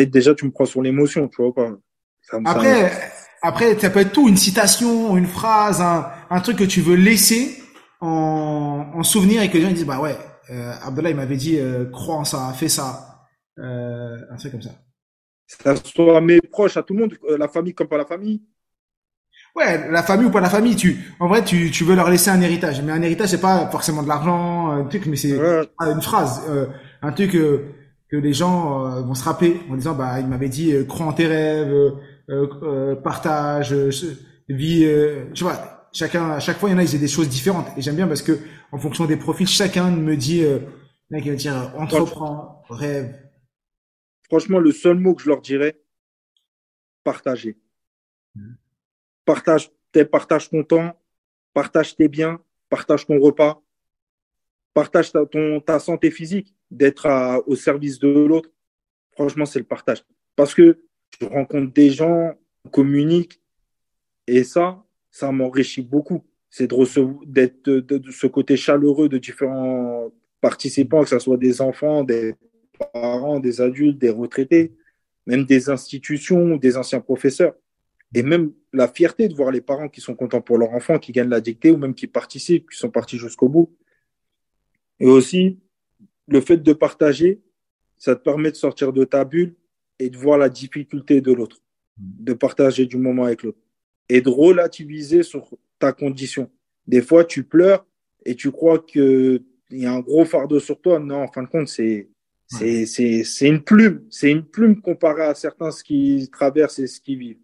déjà, 0.06 0.34
tu 0.34 0.46
me 0.46 0.50
prends 0.50 0.64
sur 0.64 0.80
l'émotion, 0.80 1.28
tu 1.28 1.42
vois 1.42 1.54
pas. 1.54 1.72
après, 2.44 2.90
après, 3.42 3.78
ça 3.78 3.90
peut 3.90 4.00
être 4.00 4.12
tout, 4.12 4.28
une 4.28 4.38
citation, 4.38 5.16
une 5.18 5.26
phrase, 5.26 5.82
un, 5.82 6.10
un 6.30 6.40
truc 6.40 6.56
que 6.56 6.64
tu 6.64 6.80
veux 6.80 6.96
laisser 6.96 7.62
en, 8.00 8.92
en 8.94 9.02
souvenir 9.02 9.42
et 9.42 9.50
que 9.50 9.58
les 9.58 9.64
gens 9.64 9.70
disent, 9.70 9.84
bah 9.84 10.00
ouais, 10.00 10.16
euh, 10.50 10.72
Abdallah, 10.82 11.10
il 11.10 11.16
m'avait 11.16 11.36
dit, 11.36 11.58
euh, 11.58 11.84
crois 11.90 12.16
en 12.16 12.24
ça, 12.24 12.50
fais 12.56 12.70
ça, 12.70 13.26
euh, 13.58 14.16
un 14.30 14.36
truc 14.36 14.52
comme 14.52 14.62
ça. 14.62 14.70
Ça 15.46 15.76
soit 15.76 16.20
mes 16.22 16.40
proches, 16.40 16.78
à 16.78 16.82
tout 16.82 16.94
le 16.94 17.00
monde, 17.00 17.18
euh, 17.28 17.36
la 17.36 17.48
famille 17.48 17.74
comme 17.74 17.88
pas 17.88 17.98
la 17.98 18.06
famille. 18.06 18.42
Ouais, 19.54 19.88
la 19.90 20.02
famille 20.02 20.26
ou 20.26 20.30
pas 20.30 20.40
la 20.40 20.50
famille, 20.50 20.74
tu, 20.74 21.14
en 21.20 21.28
vrai, 21.28 21.44
tu, 21.44 21.70
tu 21.70 21.84
veux 21.84 21.94
leur 21.94 22.10
laisser 22.10 22.30
un 22.30 22.40
héritage. 22.40 22.82
Mais 22.82 22.90
un 22.90 23.02
héritage, 23.02 23.28
c'est 23.28 23.40
pas 23.40 23.68
forcément 23.70 24.02
de 24.02 24.08
l'argent, 24.08 24.70
un 24.70 24.84
truc, 24.84 25.06
mais 25.06 25.16
c'est 25.16 25.38
une 25.80 26.02
phrase, 26.02 26.42
euh, 26.48 26.66
un 27.02 27.12
truc, 27.12 27.36
que 28.14 28.16
les 28.16 28.32
gens 28.32 28.86
euh, 28.86 29.00
vont 29.02 29.14
se 29.14 29.24
rappeler 29.24 29.60
en 29.70 29.76
disant 29.76 29.94
bah 29.94 30.20
il 30.20 30.26
m'avait 30.26 30.48
dit 30.48 30.72
euh, 30.72 30.84
crois 30.84 31.06
en 31.06 31.12
tes 31.12 31.26
rêves, 31.26 31.92
euh, 32.30 32.94
partage, 32.96 33.72
vie, 34.48 34.86
tu 35.34 35.44
vois. 35.44 35.88
Chacun, 35.92 36.30
à 36.30 36.40
chaque 36.40 36.58
fois, 36.58 36.68
il 36.68 36.72
y 36.72 36.74
en 36.74 36.78
a, 36.78 36.82
ils 36.82 36.96
ont 36.96 36.98
des 36.98 37.06
choses 37.06 37.28
différentes. 37.28 37.66
Et 37.76 37.82
j'aime 37.82 37.94
bien 37.94 38.08
parce 38.08 38.22
que 38.22 38.38
en 38.72 38.78
fonction 38.78 39.04
des 39.04 39.16
profils, 39.16 39.46
chacun 39.46 39.90
me 39.90 40.16
dit, 40.16 40.44
là, 41.10 41.20
qui 41.20 41.30
va 41.30 41.36
dire 41.36 41.72
entreprends, 41.76 42.64
rêve. 42.68 43.14
Franchement, 44.24 44.58
le 44.58 44.72
seul 44.72 44.98
mot 44.98 45.14
que 45.14 45.22
je 45.22 45.28
leur 45.28 45.40
dirais, 45.40 45.76
partager. 47.04 47.56
Mmh. 48.34 48.54
Partage, 49.24 49.70
partage 50.10 50.50
ton 50.50 50.64
temps, 50.64 50.98
partage 51.52 51.96
tes 51.96 52.08
biens, 52.08 52.40
partage 52.68 53.06
ton 53.06 53.18
repas, 53.18 53.62
partage 54.74 55.12
ta, 55.12 55.78
santé 55.78 56.10
physique, 56.10 56.54
d'être 56.70 57.42
au 57.46 57.54
service 57.54 57.98
de 57.98 58.08
l'autre. 58.08 58.50
Franchement, 59.12 59.46
c'est 59.46 59.60
le 59.60 59.64
partage. 59.64 60.04
Parce 60.36 60.54
que 60.54 60.80
je 61.20 61.26
rencontre 61.26 61.72
des 61.72 61.90
gens, 61.90 62.34
on 62.64 62.68
communique, 62.68 63.40
et 64.26 64.42
ça, 64.42 64.82
ça 65.10 65.30
m'enrichit 65.30 65.82
beaucoup. 65.82 66.24
C'est 66.50 66.66
de 66.66 67.24
d'être 67.26 67.70
de, 67.70 68.10
ce 68.10 68.26
côté 68.26 68.56
chaleureux 68.56 69.08
de 69.08 69.18
différents 69.18 70.10
participants, 70.40 71.02
que 71.02 71.08
ce 71.08 71.18
soit 71.18 71.36
des 71.36 71.60
enfants, 71.60 72.04
des 72.04 72.34
parents, 72.92 73.40
des 73.40 73.60
adultes, 73.60 73.98
des 73.98 74.10
retraités, 74.10 74.72
même 75.26 75.44
des 75.44 75.70
institutions, 75.70 76.56
des 76.56 76.76
anciens 76.76 77.00
professeurs. 77.00 77.54
Et 78.14 78.22
même 78.22 78.52
la 78.72 78.88
fierté 78.88 79.28
de 79.28 79.34
voir 79.34 79.50
les 79.50 79.60
parents 79.60 79.88
qui 79.88 80.00
sont 80.00 80.14
contents 80.14 80.40
pour 80.40 80.58
leur 80.58 80.72
enfant, 80.72 80.98
qui 80.98 81.12
gagnent 81.12 81.30
la 81.30 81.40
dictée, 81.40 81.70
ou 81.70 81.76
même 81.76 81.94
qui 81.94 82.06
participent, 82.06 82.70
qui 82.70 82.78
sont 82.78 82.90
partis 82.90 83.18
jusqu'au 83.18 83.48
bout. 83.48 83.76
Et 85.00 85.06
aussi, 85.06 85.58
le 86.28 86.40
fait 86.40 86.58
de 86.58 86.72
partager, 86.72 87.40
ça 87.96 88.14
te 88.14 88.22
permet 88.22 88.50
de 88.50 88.56
sortir 88.56 88.92
de 88.92 89.04
ta 89.04 89.24
bulle 89.24 89.54
et 89.98 90.10
de 90.10 90.16
voir 90.16 90.38
la 90.38 90.48
difficulté 90.48 91.20
de 91.20 91.32
l'autre, 91.32 91.60
de 91.96 92.32
partager 92.32 92.86
du 92.86 92.96
moment 92.96 93.24
avec 93.24 93.42
l'autre 93.42 93.58
et 94.08 94.20
de 94.20 94.28
relativiser 94.28 95.22
sur 95.22 95.48
ta 95.78 95.92
condition. 95.92 96.50
Des 96.86 97.02
fois, 97.02 97.24
tu 97.24 97.44
pleures 97.44 97.86
et 98.24 98.34
tu 98.34 98.50
crois 98.50 98.78
que 98.78 99.42
il 99.70 99.80
y 99.80 99.86
a 99.86 99.92
un 99.92 100.00
gros 100.00 100.24
fardeau 100.24 100.60
sur 100.60 100.80
toi. 100.80 100.98
Non, 101.00 101.22
en 101.22 101.28
fin 101.28 101.42
de 101.42 101.48
compte, 101.48 101.68
c'est 101.68 102.08
c'est 102.46 102.86
c'est 102.86 103.24
c'est 103.24 103.48
une 103.48 103.62
plume, 103.62 104.04
c'est 104.10 104.30
une 104.30 104.44
plume 104.44 104.80
comparée 104.80 105.22
à 105.24 105.34
certains 105.34 105.70
ce 105.70 105.82
qui 105.82 106.28
traversent 106.30 106.78
et 106.78 106.86
ce 106.86 107.00
qui 107.00 107.16
vivent. 107.16 107.38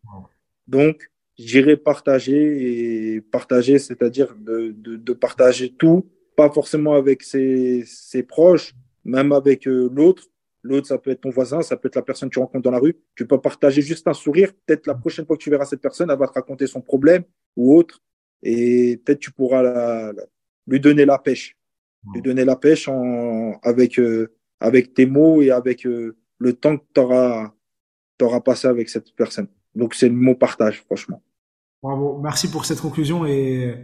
Donc, 0.71 1.11
j'irai 1.37 1.77
partager 1.77 3.17
et 3.17 3.21
partager, 3.21 3.81
c'est-à-dire 3.81 4.37
de, 4.37 4.71
de, 4.71 4.95
de, 4.95 5.13
partager 5.13 5.73
tout, 5.73 6.09
pas 6.37 6.49
forcément 6.49 6.95
avec 6.95 7.25
ses, 7.25 7.83
ses 7.87 8.23
proches, 8.23 8.73
même 9.05 9.33
avec 9.33 9.67
euh, 9.67 9.91
l'autre. 9.93 10.25
L'autre, 10.63 10.87
ça 10.87 10.99
peut 10.99 11.11
être 11.11 11.23
ton 11.23 11.31
voisin, 11.31 11.63
ça 11.63 11.77
peut 11.77 11.89
être 11.89 11.97
la 11.97 12.03
personne 12.03 12.29
que 12.29 12.35
tu 12.35 12.39
rencontres 12.39 12.63
dans 12.63 12.71
la 12.71 12.79
rue. 12.79 12.97
Tu 13.17 13.27
peux 13.27 13.41
partager 13.41 13.83
juste 13.83 14.07
un 14.07 14.13
sourire. 14.13 14.53
Peut-être 14.65 14.87
la 14.87 14.95
prochaine 14.95 15.27
fois 15.27 15.37
que 15.37 15.43
tu 15.43 15.51
verras 15.51 15.65
cette 15.65 15.81
personne, 15.81 16.09
elle 16.09 16.19
va 16.19 16.29
te 16.29 16.35
raconter 16.35 16.69
son 16.69 16.83
problème 16.83 17.25
ou 17.57 17.75
autre. 17.75 18.01
Et 18.43 18.99
peut-être 18.99 19.19
tu 19.19 19.33
pourras 19.33 19.63
la, 19.63 20.13
lui 20.69 20.79
donner 20.79 21.05
la 21.05 21.19
pêche. 21.19 21.57
Lui 22.15 22.23
donner 22.23 22.45
la 22.45 22.57
pêche 22.57 22.87
en, 22.89 23.59
avec, 23.63 23.99
euh, 23.99 24.33
avec 24.61 24.95
tes 24.95 25.07
mots 25.07 25.43
et 25.43 25.51
avec 25.51 25.85
euh, 25.85 26.17
le 26.39 26.53
temps 26.53 26.77
que 26.77 26.85
tu 26.95 27.01
auras, 27.01 27.53
auras 28.21 28.41
passé 28.41 28.69
avec 28.69 28.89
cette 28.89 29.13
personne. 29.17 29.49
Donc, 29.75 29.95
c'est 29.95 30.09
le 30.09 30.15
mot 30.15 30.35
partage, 30.35 30.83
franchement. 30.87 31.23
Bravo. 31.83 32.21
Merci 32.23 32.51
pour 32.51 32.67
cette 32.67 32.81
conclusion 32.81 33.25
et 33.25 33.75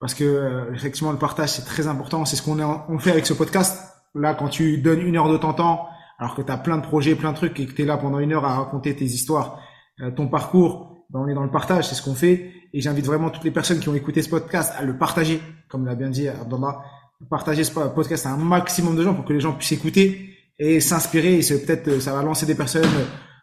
parce 0.00 0.14
que 0.14 0.24
euh, 0.24 0.74
effectivement 0.74 1.12
le 1.12 1.18
partage 1.18 1.50
c'est 1.50 1.64
très 1.64 1.86
important. 1.86 2.24
C'est 2.24 2.36
ce 2.36 2.42
qu'on 2.42 2.58
on 2.60 2.98
fait 2.98 3.10
avec 3.10 3.26
ce 3.26 3.32
podcast. 3.32 3.94
Là, 4.14 4.34
quand 4.34 4.48
tu 4.48 4.78
donnes 4.78 5.00
une 5.00 5.16
heure 5.16 5.28
de 5.28 5.36
ton 5.36 5.52
temps, 5.52 5.86
alors 6.18 6.34
que 6.34 6.42
tu 6.42 6.50
as 6.50 6.56
plein 6.56 6.78
de 6.78 6.82
projets, 6.82 7.14
plein 7.14 7.32
de 7.32 7.36
trucs 7.36 7.58
et 7.60 7.66
que 7.66 7.72
tu 7.72 7.82
es 7.82 7.84
là 7.84 7.96
pendant 7.96 8.18
une 8.18 8.32
heure 8.32 8.44
à 8.44 8.56
raconter 8.56 8.94
tes 8.96 9.04
histoires, 9.04 9.60
euh, 10.00 10.10
ton 10.10 10.26
parcours, 10.26 11.04
ben, 11.10 11.20
on 11.20 11.28
est 11.28 11.34
dans 11.34 11.44
le 11.44 11.50
partage, 11.50 11.88
c'est 11.88 11.94
ce 11.94 12.02
qu'on 12.02 12.14
fait. 12.14 12.50
Et 12.72 12.80
j'invite 12.80 13.06
vraiment 13.06 13.30
toutes 13.30 13.44
les 13.44 13.50
personnes 13.50 13.78
qui 13.78 13.88
ont 13.88 13.94
écouté 13.94 14.20
ce 14.22 14.28
podcast 14.28 14.72
à 14.76 14.82
le 14.82 14.98
partager, 14.98 15.40
comme 15.68 15.86
l'a 15.86 15.94
bien 15.94 16.10
dit 16.10 16.28
Abdallah. 16.28 16.82
Partager 17.30 17.64
ce 17.64 17.72
podcast 17.72 18.26
à 18.26 18.30
un 18.30 18.36
maximum 18.36 18.96
de 18.96 19.02
gens 19.02 19.14
pour 19.14 19.24
que 19.24 19.32
les 19.32 19.40
gens 19.40 19.52
puissent 19.52 19.72
écouter 19.72 20.36
et 20.58 20.80
s'inspirer. 20.80 21.38
Et 21.38 21.40
peut-être 21.40 22.00
ça 22.00 22.12
va 22.12 22.22
lancer 22.22 22.46
des 22.46 22.54
personnes 22.54 22.84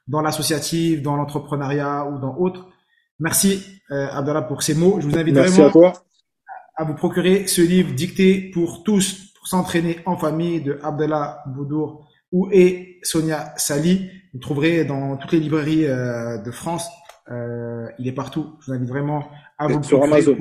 dans 0.08 0.22
l'associative, 0.22 1.02
dans 1.02 1.16
l'entrepreneuriat 1.16 2.06
ou 2.06 2.20
dans 2.20 2.36
autres. 2.38 2.68
Merci 3.20 3.64
euh, 3.92 4.08
Abdallah 4.12 4.44
pour 4.44 4.64
ces 4.64 4.76
mots. 4.76 5.00
Je 5.00 5.08
vous 5.08 5.18
invite 5.18 5.36
vraiment 5.36 5.94
à, 6.76 6.84
vous 6.84 6.96
procurer 6.96 7.48
ce 7.48 7.62
livre 7.62 7.94
dicté 7.94 8.52
pour 8.54 8.84
tous 8.84 9.34
pour 9.34 9.48
s'entraîner 9.48 10.00
en 10.06 10.18
famille 10.18 10.62
de 10.62 10.80
Abdallah 10.84 11.44
Boudour 11.48 12.08
ou 12.32 12.50
et 12.52 13.00
Sonia 13.04 13.54
Sali. 13.58 14.10
Vous 14.34 14.40
trouverez 14.40 14.84
dans 14.84 15.18
toutes 15.18 15.32
les 15.32 15.40
librairies 15.40 15.86
euh, 15.86 16.38
de 16.38 16.52
France. 16.52 16.88
Euh, 17.32 17.88
il 17.98 18.08
est 18.08 18.12
partout. 18.12 18.58
Je 18.62 18.68
vous 18.68 18.74
invite 18.74 18.90
vraiment 18.90 19.30
à 19.58 19.68
vous 19.68 19.82
sur 19.84 20.04
Amazon. 20.04 20.36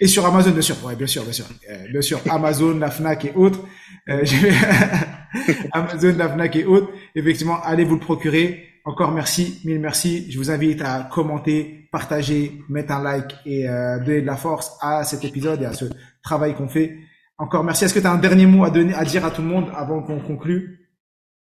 Et 0.00 0.06
sur 0.06 0.24
Amazon, 0.24 0.50
bien 0.50 0.62
sûr. 0.62 0.76
Ouais, 0.84 0.96
bien 0.96 1.06
sûr, 1.06 1.22
bien 1.24 1.32
sûr. 1.32 1.44
Euh, 1.68 1.86
bien 1.90 2.00
sûr, 2.00 2.20
Amazon, 2.30 2.78
la 2.78 2.90
Fnac 2.90 3.24
et 3.24 3.32
autres. 3.34 3.60
Euh, 4.08 4.24
Amazon, 5.72 6.14
la 6.16 6.28
Fnac 6.28 6.56
et 6.56 6.64
autres. 6.64 6.90
Effectivement, 7.14 7.60
allez 7.62 7.84
vous 7.84 7.94
le 7.94 8.00
procurer. 8.00 8.66
Encore 8.84 9.12
merci, 9.12 9.60
mille 9.64 9.78
merci. 9.78 10.30
Je 10.30 10.38
vous 10.38 10.50
invite 10.50 10.82
à 10.82 11.08
commenter, 11.12 11.88
partager, 11.92 12.62
mettre 12.68 12.92
un 12.92 13.02
like 13.02 13.36
et 13.44 13.68
euh, 13.68 13.98
donner 13.98 14.22
de 14.22 14.26
la 14.26 14.36
force 14.36 14.76
à 14.80 15.04
cet 15.04 15.24
épisode 15.24 15.62
et 15.62 15.66
à 15.66 15.72
ce 15.72 15.84
travail 16.22 16.54
qu'on 16.54 16.68
fait. 16.68 16.96
Encore 17.38 17.64
merci. 17.64 17.84
Est-ce 17.84 17.94
que 17.94 18.00
tu 18.00 18.06
as 18.06 18.12
un 18.12 18.18
dernier 18.18 18.46
mot 18.46 18.64
à 18.64 18.70
donner, 18.70 18.94
à 18.94 19.04
dire 19.04 19.24
à 19.24 19.30
tout 19.30 19.42
le 19.42 19.48
monde 19.48 19.70
avant 19.74 20.02
qu'on 20.02 20.20
conclue? 20.20 20.88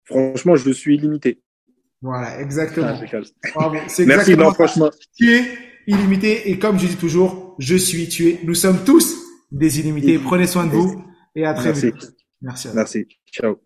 Franchement, 0.04 0.54
je 0.56 0.70
suis 0.70 0.96
illimité. 0.96 1.42
Voilà, 2.00 2.40
exactement. 2.40 2.94
Ah, 3.56 3.72
c'est 3.88 4.06
merci, 4.06 4.36
non, 4.36 4.52
franchement. 4.52 4.90
Tu 5.16 5.32
es 5.32 5.44
illimité 5.86 6.50
et 6.50 6.58
comme 6.58 6.78
je 6.78 6.86
dis 6.86 6.96
toujours, 6.96 7.56
je 7.58 7.76
suis 7.76 8.08
tué. 8.08 8.38
Nous 8.44 8.54
sommes 8.54 8.84
tous 8.84 9.16
des 9.50 9.80
illimités. 9.80 10.18
Prenez 10.18 10.46
soin 10.46 10.66
de 10.66 10.70
vous 10.70 11.04
et 11.34 11.44
à 11.44 11.54
très 11.54 11.70
merci. 11.70 11.86
vite. 11.86 12.12
Merci. 12.40 12.68
Merci. 12.74 13.06
Ciao. 13.32 13.65